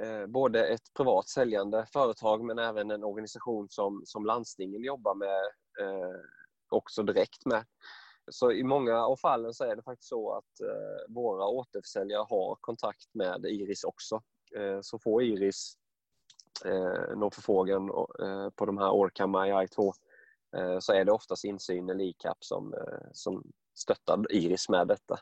eh, 0.00 0.26
både 0.26 0.66
ett 0.66 0.94
privat 0.96 1.28
säljande 1.28 1.86
företag 1.92 2.44
men 2.44 2.58
även 2.58 2.90
en 2.90 3.04
organisation 3.04 3.68
som, 3.70 4.02
som 4.04 4.26
landstingen 4.26 4.84
jobbar 4.84 5.14
med 5.14 5.44
eh, 5.80 6.20
också 6.68 7.02
direkt 7.02 7.46
med. 7.46 7.64
Så 8.30 8.52
i 8.52 8.64
många 8.64 9.04
av 9.04 9.16
fallen 9.16 9.54
så 9.54 9.64
är 9.64 9.76
det 9.76 9.82
faktiskt 9.82 10.08
så 10.08 10.32
att 10.32 10.60
eh, 10.60 11.14
våra 11.14 11.46
återförsäljare 11.46 12.26
har 12.30 12.56
kontakt 12.60 13.14
med 13.14 13.44
Iris 13.44 13.84
också. 13.84 14.22
Eh, 14.56 14.78
så 14.82 14.98
får 14.98 15.22
Iris 15.22 15.74
eh, 16.64 17.16
någon 17.16 17.30
förfrågan 17.30 17.88
eh, 18.22 18.50
på 18.50 18.66
de 18.66 18.78
här 18.78 18.90
Orcam 18.90 19.36
AI2 19.36 19.92
eh, 20.56 20.78
så 20.78 20.92
är 20.92 21.04
det 21.04 21.12
oftast 21.12 21.44
insyn 21.44 21.90
eller 21.90 22.04
ICAP 22.04 22.44
som, 22.44 22.74
eh, 22.74 23.08
som 23.12 23.52
stöttar 23.74 24.32
Iris 24.32 24.68
med 24.68 24.88
detta. 24.88 25.18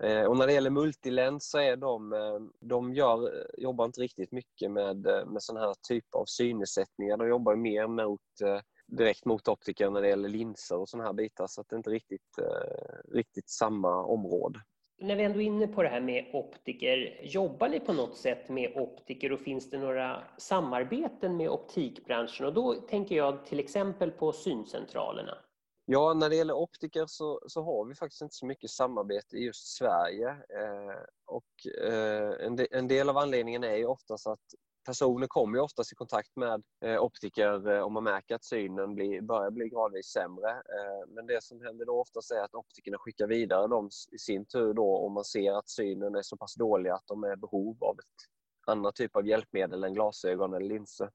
Eh, 0.00 0.24
och 0.24 0.36
när 0.36 0.46
det 0.46 0.52
gäller 0.52 0.70
multilens 0.70 1.50
så 1.50 1.58
är 1.58 1.76
de, 1.76 2.12
eh, 2.12 2.40
de 2.60 2.94
gör, 2.94 3.46
jobbar 3.58 3.84
inte 3.84 4.00
riktigt 4.00 4.32
mycket 4.32 4.70
med, 4.70 5.06
eh, 5.06 5.26
med 5.26 5.42
sådana 5.42 5.66
här 5.66 5.74
typer 5.88 6.18
av 6.18 6.24
synnedsättningar. 6.24 7.16
De 7.16 7.28
jobbar 7.28 7.56
mer 7.56 7.86
mot, 7.86 8.20
eh, 8.44 8.60
direkt 8.86 9.24
mot 9.24 9.48
optiker 9.48 9.90
när 9.90 10.02
det 10.02 10.08
gäller 10.08 10.28
linser 10.28 10.76
och 10.76 10.88
sådana 10.88 11.08
här 11.08 11.12
bitar 11.12 11.46
så 11.46 11.60
att 11.60 11.68
det 11.68 11.74
är 11.74 11.78
inte 11.78 11.90
riktigt, 11.90 12.38
eh, 12.38 13.12
riktigt 13.12 13.48
samma 13.48 14.04
område. 14.04 14.60
När 14.98 15.16
vi 15.16 15.24
ändå 15.24 15.40
är 15.40 15.44
inne 15.44 15.68
på 15.68 15.82
det 15.82 15.88
här 15.88 16.00
med 16.00 16.30
optiker, 16.32 17.20
jobbar 17.22 17.68
ni 17.68 17.80
på 17.80 17.92
något 17.92 18.16
sätt 18.16 18.48
med 18.48 18.76
optiker 18.76 19.32
och 19.32 19.40
finns 19.40 19.70
det 19.70 19.78
några 19.78 20.24
samarbeten 20.38 21.36
med 21.36 21.48
optikbranschen? 21.48 22.46
Och 22.46 22.54
då 22.54 22.74
tänker 22.74 23.16
jag 23.16 23.46
till 23.46 23.60
exempel 23.60 24.10
på 24.10 24.32
syncentralerna. 24.32 25.38
Ja, 25.84 26.14
när 26.14 26.28
det 26.30 26.36
gäller 26.36 26.54
optiker 26.54 27.04
så, 27.06 27.40
så 27.46 27.62
har 27.62 27.84
vi 27.84 27.94
faktiskt 27.94 28.22
inte 28.22 28.34
så 28.34 28.46
mycket 28.46 28.70
samarbete 28.70 29.36
i 29.36 29.44
just 29.44 29.76
Sverige. 29.76 30.28
Eh, 30.28 30.96
och, 31.26 31.84
eh, 31.84 32.46
en, 32.46 32.56
de, 32.56 32.66
en, 32.70 32.88
del 32.88 33.08
av 33.08 33.18
anledningen 33.18 33.64
är 33.64 33.76
ju 33.76 33.86
oftast 33.86 34.26
att 34.26 34.44
personer 34.86 35.26
kommer 35.26 35.58
ju 35.58 35.62
oftast 35.62 35.92
i 35.92 35.94
kontakt 35.94 36.36
med 36.36 36.62
eh, 36.84 37.02
optiker 37.02 37.70
eh, 37.70 37.80
om 37.80 37.92
man 37.92 38.04
märker 38.04 38.34
att 38.34 38.44
synen 38.44 38.94
blir, 38.94 39.20
börjar 39.20 39.50
bli 39.50 39.68
gradvis 39.68 40.06
sämre. 40.06 40.50
Eh, 40.50 41.08
men 41.08 41.26
det 41.26 41.42
som 41.42 41.60
händer 41.60 41.86
då 41.86 42.00
oftast 42.00 42.30
är 42.30 42.44
att 42.44 42.54
optikerna 42.54 42.98
skickar 42.98 43.26
vidare 43.26 43.68
dem 43.68 43.90
i 44.12 44.18
sin 44.18 44.44
tur 44.44 44.74
då 44.74 44.96
om 44.96 45.12
man 45.12 45.24
ser 45.24 45.52
att 45.52 45.68
synen 45.68 46.14
är 46.14 46.22
så 46.22 46.36
pass 46.36 46.54
dålig 46.54 46.90
att 46.90 47.06
de 47.06 47.24
är 47.24 47.32
i 47.32 47.36
behov 47.36 47.84
av 47.84 47.98
ett 47.98 48.30
annat 48.66 48.94
typ 48.94 49.16
av 49.16 49.26
hjälpmedel 49.26 49.84
än 49.84 49.94
glasögon 49.94 50.54
eller 50.54 50.68
linser. 50.68 51.10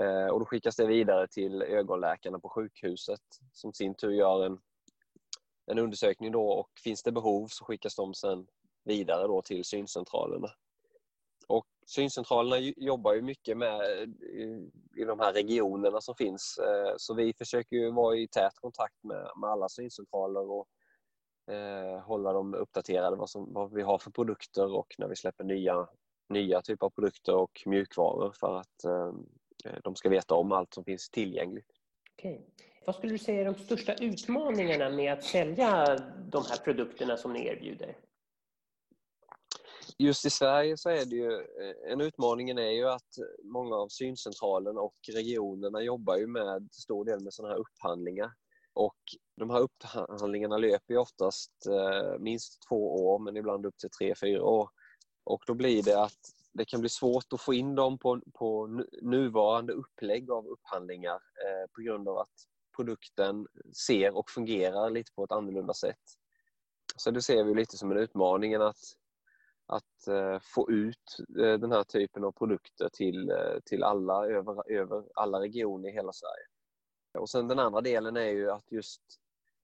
Eh, 0.00 0.26
och 0.26 0.40
då 0.40 0.46
skickas 0.46 0.76
det 0.76 0.86
vidare 0.86 1.28
till 1.28 1.62
ögonläkarna 1.62 2.38
på 2.38 2.48
sjukhuset 2.48 3.20
som 3.52 3.72
sin 3.72 3.94
tur 3.94 4.10
gör 4.10 4.46
en, 4.46 4.58
en 5.66 5.78
undersökning 5.78 6.32
då 6.32 6.48
och 6.48 6.70
finns 6.84 7.02
det 7.02 7.12
behov 7.12 7.46
så 7.46 7.64
skickas 7.64 7.96
de 7.96 8.14
sen 8.14 8.46
vidare 8.84 9.26
då 9.26 9.42
till 9.42 9.64
syncentralerna. 9.64 10.48
Och 11.52 11.66
syncentralerna 11.86 12.72
jobbar 12.76 13.14
ju 13.14 13.22
mycket 13.22 13.56
med 13.56 13.80
eh, 13.80 14.08
i 14.96 15.04
de 15.06 15.20
här 15.20 15.32
regionerna 15.32 16.00
som 16.00 16.14
finns. 16.14 16.58
Eh, 16.58 16.94
så 16.96 17.14
vi 17.14 17.34
försöker 17.38 17.76
ju 17.76 17.90
vara 17.90 18.16
i 18.16 18.28
tät 18.28 18.54
kontakt 18.54 19.04
med, 19.04 19.30
med 19.36 19.50
alla 19.50 19.68
syncentraler 19.68 20.50
och 20.50 20.68
eh, 21.54 22.00
hålla 22.00 22.32
dem 22.32 22.54
uppdaterade 22.54 23.16
vad, 23.16 23.30
som, 23.30 23.52
vad 23.52 23.72
vi 23.72 23.82
har 23.82 23.98
för 23.98 24.10
produkter 24.10 24.74
och 24.74 24.94
när 24.98 25.08
vi 25.08 25.16
släpper 25.16 25.44
nya, 25.44 25.88
nya 26.28 26.62
typer 26.62 26.86
av 26.86 26.90
produkter 26.90 27.34
och 27.34 27.62
mjukvaror 27.66 28.32
för 28.40 28.56
att 28.56 28.84
eh, 28.84 29.12
eh 29.64 29.78
de 29.84 29.96
ska 29.96 30.08
veta 30.08 30.34
om 30.34 30.52
allt 30.52 30.74
som 30.74 30.84
finns 30.84 31.10
tillgängligt. 31.10 31.70
Okej. 32.12 32.46
Vad 32.86 32.94
skulle 32.94 33.12
du 33.12 33.18
säga 33.18 33.40
är 33.40 33.44
de 33.44 33.54
största 33.54 33.94
utmaningarna 33.94 34.90
med 34.90 35.12
att 35.12 35.24
sälja 35.24 35.96
de 36.30 36.44
här 36.48 36.64
produkterna 36.64 37.16
som 37.16 37.32
ni 37.32 37.46
erbjuder? 37.46 37.96
Just 39.98 40.26
i 40.26 40.30
Sverige 40.30 40.76
så 40.76 40.90
är 40.90 41.04
det 41.04 41.16
ju, 41.16 41.32
eh, 41.34 41.92
en 41.92 42.00
utmaningen 42.00 42.58
är 42.58 42.70
ju 42.70 42.88
att 42.88 43.10
många 43.44 43.76
av 43.76 43.88
syncentralerna 43.88 44.80
och 44.80 44.96
regionerna 45.12 45.82
jobbar 45.82 46.16
ju 46.16 46.26
med 46.26 46.68
stor 46.72 47.04
del 47.04 47.20
med 47.20 47.34
sådana 47.34 47.54
här 47.54 47.60
upphandlingar. 47.60 48.32
Och 48.74 48.98
de 49.36 49.50
här 49.50 49.60
upphandlingarna 49.60 50.56
löper 50.56 50.94
ju 50.94 50.98
oftast 50.98 51.52
eh, 51.66 52.18
minst 52.18 52.58
två 52.68 53.06
år 53.06 53.18
men 53.18 53.36
ibland 53.36 53.66
upp 53.66 53.78
till 53.78 53.90
tre, 53.90 54.14
fyra 54.20 54.44
år. 54.44 54.68
Och 55.24 55.42
då 55.46 55.54
blir 55.54 55.82
det 55.82 56.02
att 56.02 56.20
det 56.52 56.64
kan 56.64 56.80
bli 56.80 56.88
svårt 56.88 57.32
att 57.32 57.40
få 57.40 57.54
in 57.54 57.74
dem 57.74 57.98
på, 57.98 58.20
på 58.34 58.66
nuvarande 59.02 59.72
upplägg 59.72 60.30
av 60.30 60.46
upphandlingar 60.46 61.14
eh, 61.14 61.70
på 61.74 61.82
grund 61.82 62.08
av 62.08 62.18
att 62.18 62.34
produkten 62.76 63.46
ser 63.86 64.16
och 64.16 64.30
fungerar 64.30 64.90
lite 64.90 65.12
på 65.14 65.24
ett 65.24 65.32
annorlunda 65.32 65.74
sätt. 65.74 66.00
Så 66.96 67.10
det 67.10 67.22
ser 67.22 67.44
vi 67.44 67.54
lite 67.54 67.76
som 67.76 67.90
en 67.90 67.96
utmaning 67.96 68.54
att 68.54 68.76
att 69.66 70.08
eh, 70.08 70.38
få 70.54 70.70
ut 70.70 71.16
eh, 71.38 71.58
den 71.58 71.72
här 71.72 71.84
typen 71.84 72.24
av 72.24 72.32
produkter 72.32 72.88
till, 72.88 73.30
eh, 73.30 73.58
till 73.64 73.82
alla 73.82 74.26
över, 74.26 74.72
över 74.72 75.04
alla 75.14 75.40
regioner 75.40 75.88
i 75.88 75.92
hela 75.92 76.12
Sverige. 76.12 76.46
Och 77.18 77.30
sen 77.30 77.48
den 77.48 77.58
andra 77.58 77.80
delen 77.80 78.16
är 78.16 78.30
ju 78.30 78.50
att 78.50 78.72
just 78.72 79.02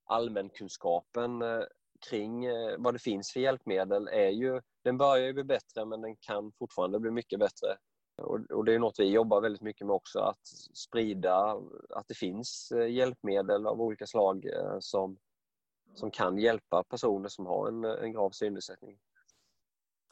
allmänkunskapen 0.04 1.42
eh, 1.42 1.62
kring 2.10 2.44
eh, 2.44 2.74
vad 2.78 2.94
det 2.94 2.98
finns 2.98 3.32
för 3.32 3.40
hjälpmedel 3.40 4.08
är 4.08 4.28
ju, 4.28 4.60
den 4.84 4.98
börjar 4.98 5.26
ju 5.26 5.32
bli 5.32 5.44
bättre 5.44 5.84
men 5.84 6.00
den 6.00 6.16
kan 6.16 6.52
fortfarande 6.52 7.00
bli 7.00 7.10
mycket 7.10 7.38
bättre. 7.38 7.76
Och, 8.22 8.64
det 8.64 8.74
är 8.74 8.78
något 8.78 8.98
vi 8.98 9.10
jobbar 9.10 9.40
väldigt 9.40 9.62
mycket 9.62 9.86
med 9.86 9.94
också, 9.94 10.18
att 10.18 10.46
sprida 10.74 11.60
att 11.90 12.08
det 12.08 12.14
finns 12.14 12.72
eh, 12.72 12.90
hjälpmedel 12.90 13.66
av 13.66 13.80
olika 13.80 14.06
slag 14.06 14.46
som, 14.80 15.18
som 15.94 16.10
kan 16.10 16.38
hjälpa 16.38 16.84
personer 16.84 17.28
som 17.28 17.46
har 17.46 17.68
en, 17.68 17.84
en 17.84 18.12
grav 18.12 18.30
synnedsättning. 18.30 18.98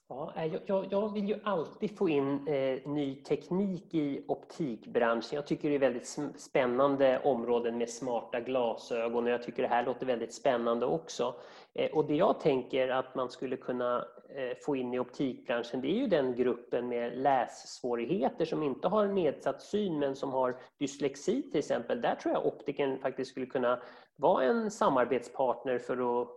Ja, 0.08 0.32
eh, 0.36 0.54
jag, 0.66 0.86
jag, 0.90 1.12
vill 1.12 1.28
ju 1.28 1.38
alltid 1.42 1.98
få 1.98 2.08
in 2.08 2.48
eh, 2.48 2.88
ny 2.88 3.14
teknik 3.14 3.94
i 3.94 4.24
optikbranschen. 4.28 5.36
Jag 5.36 5.46
tycker 5.46 5.68
det 5.68 5.74
är 5.74 5.78
väldigt 5.78 6.18
spännande 6.36 7.20
områden 7.24 7.78
med 7.78 7.90
smarta 7.90 8.40
glasögon 8.40 9.24
och 9.24 9.30
jag 9.30 9.42
tycker 9.42 9.62
det 9.62 9.68
här 9.68 9.86
låter 9.86 10.06
väldigt 10.06 10.34
spännande 10.34 10.86
också. 10.86 11.34
Eh, 11.74 11.90
och 11.90 12.06
det 12.06 12.14
jag 12.14 12.40
tänker 12.40 12.88
att 12.88 13.14
man 13.14 13.30
skulle 13.30 13.56
kunna 13.56 14.04
eh, 14.28 14.56
få 14.64 14.76
in 14.76 14.94
i 14.94 14.98
optikbranschen 14.98 15.80
det 15.80 15.88
är 15.88 15.98
ju 15.98 16.06
den 16.06 16.36
gruppen 16.36 16.88
med 16.88 17.18
lässvårigheter 17.18 18.44
som 18.44 18.62
inte 18.62 18.88
har 18.88 19.06
nedsatt 19.06 19.62
syn 19.62 19.98
men 19.98 20.16
som 20.16 20.32
har 20.32 20.56
dyslexi 20.78 21.42
till 21.42 21.58
exempel. 21.58 22.00
Där 22.00 22.14
tror 22.14 22.34
jag 22.34 22.46
optiken 22.46 22.98
faktiskt 22.98 23.30
skulle 23.30 23.46
kunna 23.46 23.82
vara 24.16 24.44
en 24.44 24.70
samarbetspartner 24.70 25.78
för 25.78 26.22
att 26.22 26.28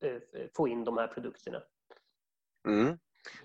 eh, 0.00 0.42
få 0.56 0.68
in 0.68 0.84
de 0.84 0.96
här 0.96 1.06
produkterna. 1.06 1.62
Mm. 2.68 2.98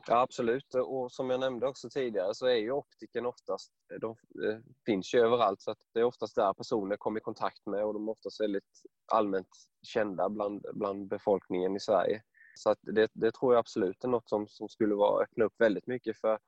Ja, 0.07 0.21
absolut. 0.21 0.75
Och 0.75 1.11
som 1.11 1.29
jag 1.29 1.39
nämnde 1.39 1.67
också 1.67 1.89
tidigare 1.89 2.35
så 2.35 2.47
är 2.47 2.55
ju 2.55 2.71
optiken 2.71 3.25
oftast, 3.25 3.73
de 4.01 4.11
eh, 4.45 4.59
finns 4.85 5.13
ju 5.13 5.19
överallt 5.19 5.61
så 5.61 5.71
att 5.71 5.81
det 5.93 5.99
är 5.99 6.03
oftast 6.03 6.35
där 6.35 6.53
personer 6.53 6.97
kommer 6.97 7.19
i 7.19 7.23
kontakt 7.23 7.65
med 7.65 7.85
och 7.85 7.93
de 7.93 8.07
är 8.07 8.11
oftast 8.11 8.41
väldigt 8.41 8.81
allmänt 9.11 9.47
kända 9.81 10.29
bland, 10.29 10.65
bland 10.73 11.07
befolkningen 11.07 11.75
i 11.75 11.79
Sverige. 11.79 12.21
Så 12.55 12.69
att 12.69 12.79
det, 12.81 13.11
det 13.13 13.31
tror 13.31 13.53
jag 13.53 13.59
absolut 13.59 14.03
är 14.03 14.07
något 14.07 14.29
som, 14.29 14.47
som 14.47 14.69
skulle 14.69 14.95
vara, 14.95 15.23
öppna 15.23 15.45
upp 15.45 15.55
väldigt 15.61 15.87
mycket 15.87 16.17
för 16.17 16.39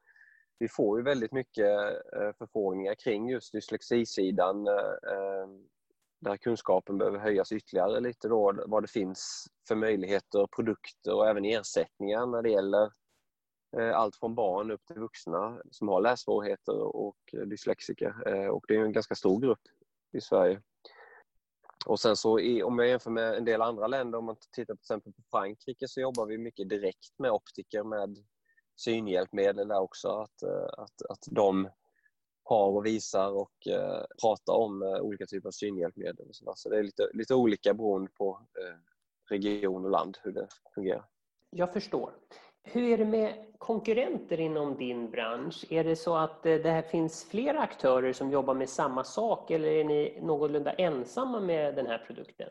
vi 0.59 0.67
får 0.67 0.99
ju 0.99 1.03
väldigt 1.03 1.31
mycket 1.31 1.65
eh, 2.15 2.31
förfrågningar 2.37 2.95
kring 2.95 3.29
just 3.29 3.51
dyslexisidan. 3.51 4.67
Eh, 4.67 5.47
där 6.19 6.37
kunskapen 6.37 6.97
behöver 6.97 7.19
höjas 7.19 7.51
ytterligare 7.51 7.99
lite 7.99 8.27
då, 8.27 8.63
vad 8.65 8.83
det 8.83 8.91
finns 8.91 9.47
för 9.67 9.75
möjligheter, 9.75 10.47
produkter 10.55 11.13
och 11.15 11.29
även 11.29 11.45
ersättningar 11.45 12.25
när 12.25 12.41
det 12.41 12.49
gäller 12.49 12.91
Eh, 13.77 13.97
allt 13.97 14.15
från 14.15 14.35
barn 14.35 14.71
upp 14.71 14.85
till 14.85 14.99
vuxna 14.99 15.61
som 15.71 15.87
har 15.87 16.01
lässvårigheter 16.01 16.95
och 16.95 17.17
dyslexiker. 17.45 18.15
Eh, 18.27 18.47
och 18.47 18.65
det 18.67 18.75
är 18.75 18.79
en 18.79 18.93
ganska 18.93 19.15
stor 19.15 19.41
grupp 19.41 19.61
i 20.13 20.21
Sverige. 20.21 20.61
Och 21.85 21.99
sen 21.99 22.15
så 22.15 22.39
i, 22.39 22.63
om 22.63 22.79
jag 22.79 22.87
jämför 22.87 23.11
med 23.11 23.35
en 23.35 23.45
del 23.45 23.61
andra 23.61 23.87
länder, 23.87 24.19
om 24.19 24.25
man 24.25 24.35
tittar 24.35 24.73
till 24.75 24.81
exempel 24.81 25.13
på 25.13 25.21
Frankrike 25.31 25.87
så 25.87 26.01
jobbar 26.01 26.25
vi 26.25 26.37
mycket 26.37 26.69
direkt 26.69 27.19
med 27.19 27.31
optiker 27.31 27.83
med 27.83 28.17
synhjälpmedel 28.75 29.67
där 29.67 29.79
också. 29.79 30.07
Att, 30.07 30.43
eh, 30.43 30.69
att, 30.77 31.01
att 31.09 31.27
de 31.31 31.69
har 32.43 32.67
och 32.67 32.85
visar 32.85 33.31
och 33.31 33.53
pratar 34.21 34.53
om 34.53 34.81
olika 34.81 35.25
typer 35.25 35.47
av 35.47 35.51
synhjälpmedel. 35.51 36.27
Och 36.29 36.35
så, 36.35 36.53
så 36.55 36.69
det 36.69 36.77
är 36.77 36.83
lite, 36.83 37.09
lite 37.13 37.35
olika 37.35 37.73
beroende 37.73 38.11
på 38.11 38.47
region 39.29 39.85
och 39.85 39.91
land 39.91 40.17
hur 40.23 40.31
det 40.31 40.47
fungerar. 40.75 41.05
Jag 41.49 41.73
förstår. 41.73 42.13
Hur 42.63 42.83
är 42.83 42.97
det 42.97 43.05
med 43.05 43.45
konkurrenter 43.57 44.39
inom 44.39 44.77
din 44.77 45.11
bransch? 45.11 45.65
Är 45.69 45.83
det 45.83 45.95
så 45.95 46.15
att 46.15 46.45
eh, 46.45 46.55
det 46.55 46.69
här 46.69 46.81
finns 46.81 47.25
flera 47.25 47.59
aktörer 47.59 48.13
som 48.13 48.31
jobbar 48.31 48.53
med 48.53 48.69
samma 48.69 49.03
sak 49.03 49.51
eller 49.51 49.67
är 49.67 49.83
ni 49.83 50.19
någorlunda 50.21 50.73
ensamma 50.73 51.39
med 51.39 51.75
den 51.75 51.87
här 51.87 51.97
produkten? 51.97 52.49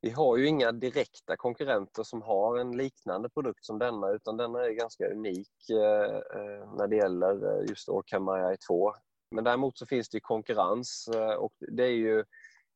Vi 0.00 0.10
har 0.10 0.36
ju 0.36 0.46
inga 0.46 0.72
direkta 0.72 1.36
konkurrenter 1.36 2.02
som 2.02 2.22
har 2.22 2.58
en 2.58 2.76
liknande 2.76 3.28
produkt 3.28 3.64
som 3.64 3.78
denna 3.78 4.10
utan 4.10 4.36
denna 4.36 4.64
är 4.64 4.70
ganska 4.70 5.06
unik 5.06 5.70
eh, 5.70 6.16
eh, 6.16 6.74
när 6.76 6.86
det 6.86 6.96
gäller 6.96 7.62
just 7.68 7.88
Orcam 7.88 8.28
AI 8.28 8.56
2. 8.68 8.92
Men 9.30 9.44
däremot 9.44 9.78
så 9.78 9.86
finns 9.86 10.08
det 10.08 10.20
konkurrens 10.20 11.08
och 11.38 11.52
det 11.58 11.84
är 11.84 11.96
ju 11.96 12.24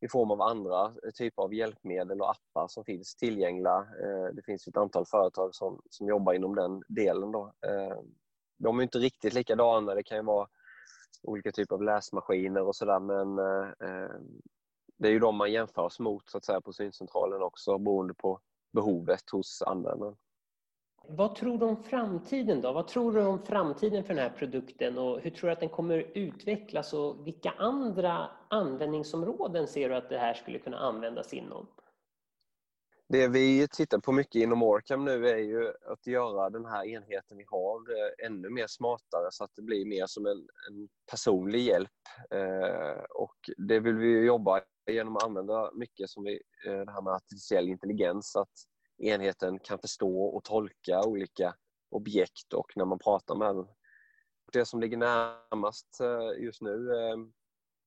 i 0.00 0.08
form 0.08 0.30
av 0.30 0.42
andra 0.42 0.84
eh, 0.84 1.10
typer 1.14 1.42
av 1.42 1.54
hjälpmedel 1.54 2.20
och 2.20 2.30
appar 2.30 2.68
som 2.68 2.84
finns 2.84 3.16
tillgängliga. 3.16 3.76
Eh, 3.76 4.34
det 4.34 4.42
finns 4.42 4.68
ett 4.68 4.76
antal 4.76 5.06
företag 5.06 5.54
som, 5.54 5.82
som 5.90 6.08
jobbar 6.08 6.32
inom 6.32 6.54
den 6.54 6.82
delen. 6.88 7.32
Då. 7.32 7.52
Eh, 7.66 7.98
de 8.58 8.78
är 8.78 8.82
inte 8.82 8.98
riktigt 8.98 9.34
likadana. 9.34 9.94
Det 9.94 10.02
kan 10.02 10.16
ju 10.16 10.24
vara 10.24 10.48
olika 11.22 11.52
typer 11.52 11.74
av 11.74 11.82
läsmaskiner 11.82 12.62
och 12.62 12.76
sådär 12.76 13.00
men 13.00 13.36
det 14.98 15.08
är 15.08 15.12
ju 15.12 15.18
de 15.18 15.36
man 15.36 15.52
jämförs 15.52 15.98
mot 15.98 16.30
så 16.30 16.38
att 16.38 16.44
säga, 16.44 16.60
på 16.60 16.72
syncentralen 16.72 17.42
också 17.42 17.78
beroende 17.78 18.14
på 18.14 18.40
behovet 18.72 19.30
hos 19.32 19.62
användaren. 19.62 20.16
Vad 21.16 21.34
tror 21.34 21.58
du 21.58 21.64
om 21.64 21.82
framtiden 21.82 22.60
då? 22.60 22.72
Vad 22.72 22.88
tror 22.88 23.12
du 23.12 23.26
om 23.26 23.42
framtiden 23.42 24.04
för 24.04 24.14
den 24.14 24.22
här 24.22 24.36
produkten 24.38 24.98
och 24.98 25.20
hur 25.20 25.30
tror 25.30 25.48
du 25.48 25.52
att 25.52 25.60
den 25.60 25.68
kommer 25.68 26.06
utvecklas 26.14 26.92
och 26.92 27.26
vilka 27.26 27.50
andra 27.50 28.30
användningsområden 28.48 29.68
ser 29.68 29.88
du 29.88 29.94
att 29.94 30.08
det 30.08 30.18
här 30.18 30.34
skulle 30.34 30.58
kunna 30.58 30.78
användas 30.78 31.32
inom? 31.34 31.66
Det 33.08 33.28
vi 33.28 33.68
tittar 33.68 33.98
på 33.98 34.12
mycket 34.12 34.34
inom 34.42 34.62
Orcam 34.62 35.04
nu 35.04 35.28
är 35.28 35.36
ju 35.36 35.68
att 35.68 36.06
göra 36.06 36.50
den 36.50 36.64
här 36.64 36.84
enheten 36.84 37.36
vi 37.36 37.44
har 37.46 37.76
eh, 37.76 38.26
ännu 38.26 38.50
mer 38.50 38.66
smartare 38.66 39.28
så 39.30 39.44
att 39.44 39.50
det 39.56 39.62
blir 39.62 39.86
mer 39.86 40.06
som 40.06 40.26
en, 40.26 40.38
en 40.70 40.88
personlig 41.10 41.60
hjälp. 41.60 41.90
Eh, 42.30 43.02
och 43.10 43.36
det 43.56 43.80
vill 43.80 43.96
vi 43.96 44.24
jobba 44.24 44.60
genom 44.90 45.16
att 45.16 45.24
använda 45.24 45.70
mycket 45.74 46.10
som 46.10 46.24
vi, 46.24 46.40
eh, 46.66 46.80
det 46.80 46.92
här 46.92 47.02
med 47.02 47.12
artificiell 47.12 47.68
intelligens. 47.68 48.36
Att 48.36 48.69
enheten 49.00 49.58
kan 49.58 49.78
förstå 49.78 50.24
och 50.24 50.44
tolka 50.44 51.02
olika 51.04 51.54
objekt 51.90 52.52
och 52.52 52.72
när 52.76 52.84
man 52.84 52.98
pratar 52.98 53.34
med 53.34 53.56
den. 53.56 53.66
Det 54.52 54.64
som 54.64 54.80
ligger 54.80 54.96
närmast 54.96 56.00
eh, 56.00 56.44
just 56.44 56.62
nu 56.62 56.94
eh, 56.94 57.16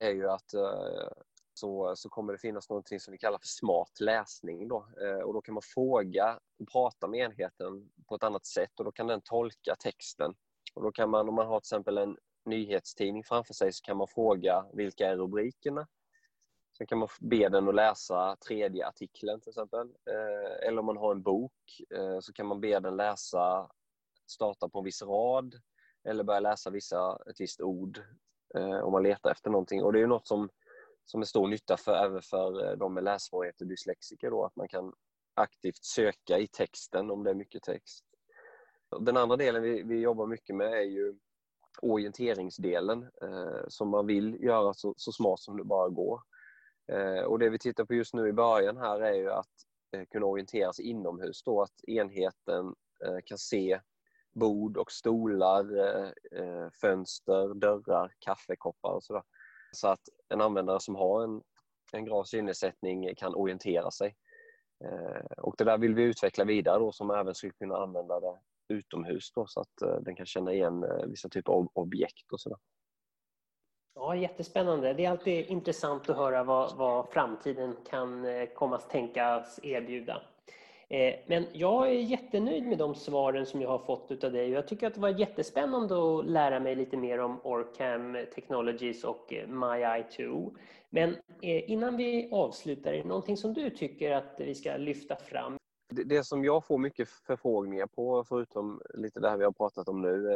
är 0.08 0.12
ju 0.12 0.30
att 0.30 0.54
eh, 0.54 1.08
så, 1.54 1.94
så 1.96 2.10
kommer 2.10 2.34
det 2.34 2.40
finnas 2.40 2.70
något 2.70 3.02
som 3.02 3.12
vi 3.12 3.18
kallar 3.18 3.38
för 3.38 3.48
smart 3.48 4.00
läsning. 4.00 4.68
Då. 4.68 4.88
Och 5.26 5.34
då 5.34 5.42
kan 5.42 5.54
man 5.54 5.62
fråga 5.74 6.40
och 6.60 6.72
prata 6.72 7.08
med 7.08 7.20
enheten 7.20 7.90
på 8.08 8.16
ett 8.16 8.24
annat 8.24 8.46
sätt 8.46 8.80
och 8.80 8.86
då 8.86 8.92
kan 8.92 9.08
den 9.08 9.22
tolka 9.22 9.76
texten. 9.80 10.34
Och 10.74 10.84
då 10.84 10.92
kan 10.92 11.10
man, 11.10 11.30
om 11.30 11.36
man 11.36 11.48
har 11.48 11.60
till 11.60 11.66
exempel 11.66 11.98
en 11.98 12.18
nyhetstidning 12.46 13.24
framför 13.24 13.54
sig 13.54 13.74
så 13.74 13.82
kan 13.82 13.98
man 13.98 14.08
fråga 14.08 14.66
vilka 14.74 15.08
är 15.08 15.18
rubrikerna? 15.18 15.88
Sen 16.78 16.88
kan 16.88 16.98
man 16.98 17.08
be 17.20 17.50
den 17.50 17.68
att 17.68 17.76
läsa 17.76 18.36
tredje 18.48 18.88
artikeln 18.88 19.42
till 19.42 19.50
exempel. 19.50 19.88
Eh, 19.88 20.68
eller 20.68 20.80
om 20.80 20.86
man 20.86 20.98
har 20.98 21.12
en 21.12 21.24
bok 21.24 21.82
eh, 21.96 22.20
så 22.20 22.34
kan 22.34 22.48
man 22.48 22.62
be 22.62 22.80
den 22.80 22.96
läsa, 22.96 23.70
starta 24.28 24.70
på 24.70 24.80
en 24.80 24.86
viss 24.86 25.02
rad 25.02 25.56
eller 26.10 26.24
börja 26.24 26.40
läsa 26.40 26.70
vissa, 26.70 27.20
ett 27.30 27.40
visst 27.40 27.62
ord 27.62 28.02
eh, 28.56 28.80
om 28.80 28.92
man 28.92 29.04
letar 29.04 29.32
efter 29.32 29.50
någonting. 29.50 29.84
Och 29.84 29.94
det 29.94 30.02
är 30.02 30.08
något 30.08 30.28
som, 30.28 30.50
som 31.06 31.22
är 31.22 31.26
stor 31.26 31.48
nytta 31.48 31.78
för, 31.78 32.06
även 32.06 32.22
för 32.22 32.76
de 32.76 32.94
med 32.94 33.04
lässvårigheter, 33.04 33.66
dyslexiker, 33.66 34.30
då, 34.30 34.46
att 34.46 34.56
man 34.56 34.68
kan 34.68 34.94
aktivt 35.34 35.86
söka 35.86 36.40
i 36.40 36.48
texten 36.48 37.12
om 37.12 37.24
det 37.24 37.30
är 37.30 37.36
mycket 37.36 37.64
text. 37.64 38.06
Den 39.00 39.18
andra 39.18 39.38
delen 39.38 39.62
vi, 39.62 39.84
vi 39.84 40.00
jobbar 40.00 40.28
mycket 40.28 40.56
med 40.56 40.74
är 40.74 40.82
ju 40.82 41.16
orienteringsdelen 41.82 43.04
eh, 43.22 43.64
som 43.68 43.90
man 43.90 44.08
vill 44.08 44.44
göra 44.44 44.74
så, 44.74 44.94
så 44.98 45.12
smart 45.12 45.40
som 45.40 45.58
det 45.58 45.64
bara 45.64 45.90
går. 45.90 46.22
Eh, 46.88 47.24
och 47.24 47.40
det 47.40 47.50
vi 47.50 47.60
tittar 47.60 47.86
på 47.86 47.94
just 47.94 48.14
nu 48.14 48.28
i 48.28 48.34
början 48.34 48.78
här 48.78 49.02
är 49.02 49.14
ju 49.14 49.32
att 49.32 49.52
eh, 49.92 50.06
kunna 50.06 50.26
orientera 50.26 50.74
sig 50.74 50.86
inomhus 50.86 51.44
då, 51.44 51.62
att 51.62 51.84
enheten 51.88 52.76
eh, 53.06 53.18
kan 53.26 53.38
se 53.38 53.80
bord 54.34 54.78
och 54.78 54.92
stolar, 54.92 55.66
fönster, 56.82 57.54
dörrar, 57.54 58.14
kaffekoppar 58.20 58.92
och 58.92 59.04
sådär. 59.04 59.24
Så 59.72 59.88
att 59.88 60.02
en 60.30 60.42
användare 60.42 60.80
som 60.80 60.96
har 60.96 61.24
en, 61.24 61.42
en 61.92 62.06
grav 62.06 62.24
synnedsättning 62.24 63.16
kan 63.16 63.36
orientera 63.36 63.92
sig. 63.92 64.16
Och 65.38 65.56
det 65.58 65.64
där 65.64 65.78
vill 65.78 65.96
vi 65.96 66.04
utveckla 66.04 66.46
vidare 66.46 66.80
då 66.80 66.92
som 66.92 67.12
även 67.12 67.36
skulle 67.36 67.54
kunna 67.54 67.78
använda 67.78 68.20
det 68.20 68.40
utomhus 68.68 69.32
då, 69.32 69.48
så 69.48 69.60
att 69.60 70.04
den 70.06 70.16
kan 70.16 70.26
känna 70.26 70.54
igen 70.54 70.86
vissa 71.08 71.30
typer 71.30 71.52
av 71.52 71.68
objekt 71.74 72.32
och 72.32 72.40
sådär. 72.40 72.60
Ja, 73.96 74.16
jättespännande. 74.16 74.94
Det 74.94 75.06
är 75.06 75.10
alltid 75.10 75.46
intressant 75.46 76.10
att 76.10 76.18
höra 76.18 76.44
vad, 76.44 76.78
vad 76.78 77.10
framtiden 77.10 77.76
kan 77.90 78.26
eh, 78.26 78.46
komma 78.46 78.76
att 78.76 78.90
tänkas 78.90 79.60
erbjuda. 79.64 80.22
Eh, 80.90 81.16
men 81.28 81.46
jag 81.54 81.88
är 81.88 81.94
jättenöjd 81.94 82.68
med 82.68 82.78
de 82.78 82.96
svaren 82.96 83.46
som 83.46 83.62
jag 83.62 83.70
har 83.70 83.80
fått 83.80 84.24
av 84.24 84.32
dig. 84.32 84.50
Jag 84.50 84.68
tycker 84.68 84.88
att 84.88 84.94
det 84.94 85.02
var 85.02 85.20
jättespännande 85.20 85.96
att 85.96 86.26
lära 86.26 86.60
mig 86.60 86.76
lite 86.76 86.98
mer 86.98 87.20
om 87.20 87.40
Orcam 87.44 88.18
Technologies 88.36 89.04
och 89.04 89.34
eh, 89.34 89.48
MyEye2. 89.48 90.56
Men 90.90 91.16
innan 91.42 91.98
vi 91.98 92.30
avslutar, 92.32 92.94
är 92.94 92.98
det 92.98 93.08
någonting 93.08 93.38
som 93.38 93.54
du 93.54 93.70
tycker 93.70 94.12
att 94.12 94.36
vi 94.38 94.56
ska 94.56 94.78
lyfta 94.78 95.16
fram? 95.16 95.58
Det 95.90 96.24
som 96.24 96.44
jag 96.44 96.66
får 96.66 96.78
mycket 96.78 97.10
förfrågningar 97.10 97.88
på, 97.88 98.24
förutom 98.30 98.82
lite 98.94 99.20
det 99.20 99.30
här 99.30 99.38
vi 99.38 99.44
har 99.44 99.52
pratat 99.52 99.88
om 99.90 100.02
nu, 100.02 100.28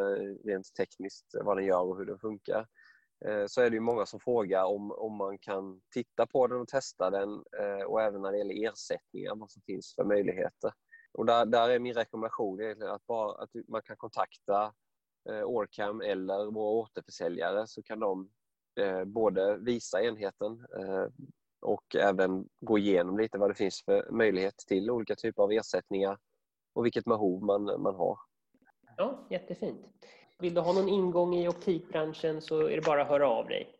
rent 0.43 0.73
tekniskt, 0.73 1.35
vad 1.43 1.57
den 1.57 1.65
gör 1.65 1.81
och 1.81 1.97
hur 1.97 2.05
den 2.05 2.19
funkar, 2.19 2.65
Eh, 3.25 3.45
så 3.47 3.61
är 3.61 3.69
det 3.69 3.75
ju 3.75 3.79
många 3.79 4.05
som 4.05 4.19
frågar 4.19 4.63
om, 4.63 4.91
om 4.91 5.15
man 5.15 5.37
kan 5.37 5.81
titta 5.93 6.25
på 6.25 6.47
den 6.47 6.61
och 6.61 6.67
testa 6.67 7.09
den 7.09 7.43
eh, 7.59 7.85
och 7.85 8.01
även 8.01 8.21
när 8.21 8.31
det 8.31 8.37
gäller 8.37 8.69
ersättningar, 8.71 9.35
vad 9.35 9.51
som 9.51 9.61
finns 9.61 9.95
för 9.95 10.03
möjligheter. 10.03 10.71
Och 11.13 11.25
där, 11.25 11.45
där 11.45 11.69
är 11.69 11.79
min 11.79 11.93
rekommendation 11.93 12.83
att, 12.83 13.07
bara, 13.07 13.43
att 13.43 13.49
man 13.67 13.81
kan 13.81 13.97
kontakta 13.97 14.73
eh, 15.29 15.43
Orcam 15.43 16.01
eller 16.01 16.51
våra 16.51 16.71
återförsäljare 16.71 17.67
så 17.67 17.83
kan 17.83 17.99
de 17.99 18.29
både 19.05 19.57
visa 19.57 20.01
enheten 20.01 20.67
och 21.61 21.95
även 21.95 22.49
gå 22.61 22.77
igenom 22.77 23.17
lite 23.17 23.37
vad 23.37 23.49
det 23.49 23.55
finns 23.55 23.83
för 23.85 24.11
möjlighet 24.11 24.57
till 24.57 24.91
olika 24.91 25.15
typer 25.15 25.43
av 25.43 25.51
ersättningar 25.51 26.17
och 26.73 26.85
vilket 26.85 27.05
behov 27.05 27.43
man, 27.43 27.63
man 27.63 27.95
har. 27.95 28.17
Ja, 28.97 29.27
jättefint. 29.29 29.85
Vill 30.39 30.53
du 30.53 30.61
ha 30.61 30.73
någon 30.73 30.89
ingång 30.89 31.35
i 31.35 31.47
optikbranschen 31.47 32.41
så 32.41 32.61
är 32.61 32.75
det 32.75 32.81
bara 32.81 33.01
att 33.01 33.07
höra 33.07 33.29
av 33.29 33.47
dig. 33.47 33.77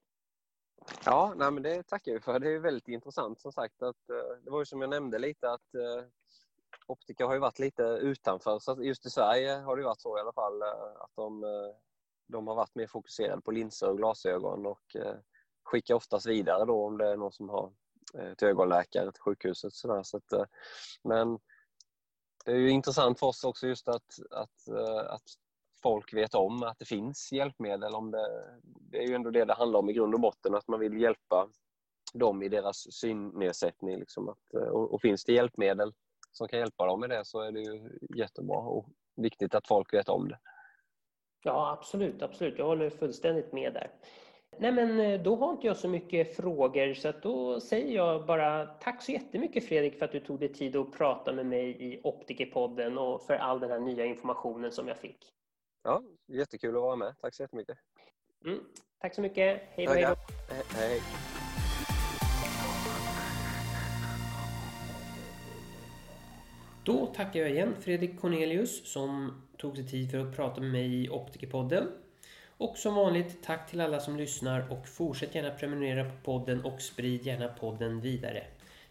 Ja, 1.06 1.34
nej, 1.36 1.52
men 1.52 1.64
det 1.64 1.84
tackar 1.84 2.12
vi 2.12 2.20
för. 2.20 2.40
Det 2.40 2.50
är 2.50 2.60
väldigt 2.60 2.88
intressant 2.88 3.42
som 3.42 3.52
sagt. 3.52 3.82
Att, 3.82 4.10
eh, 4.10 4.38
det 4.44 4.50
var 4.50 4.60
ju 4.60 4.66
som 4.66 4.82
jag 4.82 4.90
nämnde 4.90 5.20
lite 5.20 5.52
att 5.52 5.76
eh, 5.76 6.06
optiker 6.88 7.26
har 7.26 7.34
ju 7.34 7.40
varit 7.40 7.60
lite 7.60 7.84
utanför. 7.84 8.60
Så 8.60 8.84
just 8.84 9.06
i 9.06 9.10
Sverige 9.10 9.54
har 9.54 9.78
det 9.78 9.84
varit 9.84 10.02
så 10.02 10.18
i 10.18 10.22
alla 10.22 10.34
fall 10.34 10.62
eh, 10.62 11.02
att 11.02 11.12
de, 11.16 11.44
de 12.28 12.48
har 12.48 12.56
varit 12.56 12.76
mer 12.76 12.88
fokuserade 12.88 13.42
på 13.42 13.52
linser 13.52 13.90
och 13.90 13.98
glasögon 13.98 14.66
och 14.66 14.96
skickar 15.64 15.96
oftast 15.96 16.26
vidare 16.26 16.66
då 16.66 16.86
om 16.86 16.98
det 16.98 17.08
är 17.08 17.18
någon 17.18 17.32
som 17.32 17.50
har 17.50 17.72
till 18.38 18.48
ögonläkare 18.48 19.12
till 19.12 19.22
sjukhuset. 19.22 19.74
Så 19.74 19.88
där. 19.88 20.04
Så 20.04 20.18
att, 20.18 20.50
men 21.04 21.40
det 22.46 22.52
är 22.52 22.56
ju 22.56 22.70
intressant 22.70 23.20
för 23.20 23.28
oss 23.28 23.44
också 23.44 23.68
just 23.68 23.88
att, 23.88 24.20
att, 24.32 24.70
att 25.08 25.22
folk 25.82 26.14
vet 26.14 26.36
om 26.36 26.64
att 26.64 26.80
det 26.80 26.86
finns 26.86 27.32
hjälpmedel. 27.32 27.96
Om 27.96 28.12
det, 28.12 28.28
det 28.64 28.98
är 28.98 29.08
ju 29.08 29.16
ändå 29.16 29.30
det 29.30 29.46
det 29.46 29.54
handlar 29.54 29.80
om 29.80 29.90
i 29.90 29.94
grund 29.94 30.14
och 30.14 30.20
botten, 30.20 30.56
att 30.56 30.68
man 30.68 30.80
vill 30.80 31.02
hjälpa 31.02 31.50
dem 32.14 32.44
i 32.44 32.50
deras 32.50 32.94
synnedsättning. 32.94 34.00
Liksom 34.00 34.30
att, 34.30 34.54
eh, 34.54 34.70
och, 34.70 34.94
och, 34.94 35.02
finns 35.02 35.26
det 35.26 35.34
hjälpmedel 35.34 35.94
som 36.32 36.48
kan 36.48 36.60
hjälpa 36.60 36.86
dem 36.86 37.00
med 37.00 37.10
det 37.10 37.26
så 37.26 37.42
är 37.42 37.52
det 37.52 37.60
ju 37.60 38.00
jättebra 38.16 38.58
och 38.58 38.86
viktigt 39.16 39.56
att 39.56 39.68
folk 39.68 39.94
vet 39.94 40.10
om 40.10 40.30
det. 40.30 40.40
Ja, 41.44 41.78
absolut. 41.80 42.22
absolut. 42.22 42.58
Jag 42.58 42.66
håller 42.66 42.90
fullständigt 42.90 43.54
med 43.54 43.74
där. 43.74 43.92
Nej 44.60 44.72
men 44.72 45.00
eh, 45.00 45.22
då 45.22 45.36
har 45.36 45.52
inte 45.52 45.68
jag 45.68 45.78
så 45.78 45.88
mycket 45.90 46.36
frågor 46.36 46.94
så 46.94 47.08
att 47.08 47.24
då 47.24 47.60
säger 47.60 47.96
jag 47.96 48.26
bara 48.26 48.66
tack 48.66 49.02
så 49.02 49.12
jättemycket 49.12 49.68
Fredrik 49.68 49.98
för 50.00 50.06
att 50.06 50.12
du 50.12 50.20
tog 50.20 50.40
dig 50.40 50.54
tid 50.54 50.76
att 50.76 50.92
prata 50.92 51.34
med 51.34 51.46
mig 51.46 51.70
i 51.70 52.02
Optikerpodden 52.04 52.98
och 52.98 53.22
för 53.22 53.34
all 53.34 53.60
den 53.60 53.72
här 53.72 53.80
nya 53.80 54.06
informationen 54.06 54.72
som 54.72 54.88
jag 54.88 54.98
fick. 54.98 55.37
Ja, 55.84 56.04
jättekul 56.28 56.76
att 56.76 56.82
vara 56.82 56.96
med. 56.96 57.16
Tack 57.22 57.36
så 57.36 57.44
jättemycket. 57.44 57.78
Mm, 58.46 58.60
tack 59.02 59.16
så 59.16 59.22
mycket. 59.22 59.62
Hej 59.70 59.86
då. 59.86 59.94
Hej, 59.94 60.04
då. 60.04 60.16
hej. 60.78 61.02
Då 66.88 67.06
tackar 67.06 67.40
jag 67.40 67.50
igen 67.50 67.76
Fredrik 67.80 68.20
Cornelius 68.20 68.92
som 68.92 69.42
tog 69.58 69.76
sig 69.76 69.88
tid 69.88 70.12
för 70.12 70.18
att 70.18 70.36
prata 70.36 70.62
med 70.62 70.72
mig 70.72 71.04
i 71.04 71.10
Optikerpodden. 71.10 71.88
Och 72.58 72.78
som 72.78 72.96
vanligt, 72.96 73.44
tack 73.44 73.70
till 73.70 73.82
alla 73.82 74.00
som 74.00 74.18
lyssnar 74.18 74.72
och 74.72 74.88
fortsätt 74.88 75.36
gärna 75.36 75.50
prenumerera 75.50 76.04
på 76.04 76.16
podden 76.24 76.66
och 76.66 76.82
sprid 76.82 77.26
gärna 77.26 77.48
podden 77.48 78.02
vidare. 78.02 78.44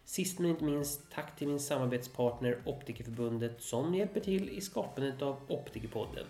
Sist 0.04 0.38
men 0.38 0.50
inte 0.50 0.64
minst, 0.64 1.12
tack 1.12 1.36
till 1.36 1.48
min 1.48 1.60
samarbetspartner 1.60 2.58
Optikerförbundet 2.64 3.62
som 3.62 3.94
hjälper 3.94 4.20
till 4.20 4.48
i 4.48 4.60
skapandet 4.60 5.22
av 5.22 5.36
Optikerpodden. 5.48 6.26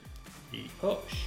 Vi 0.51 0.71
hörs! 0.81 1.27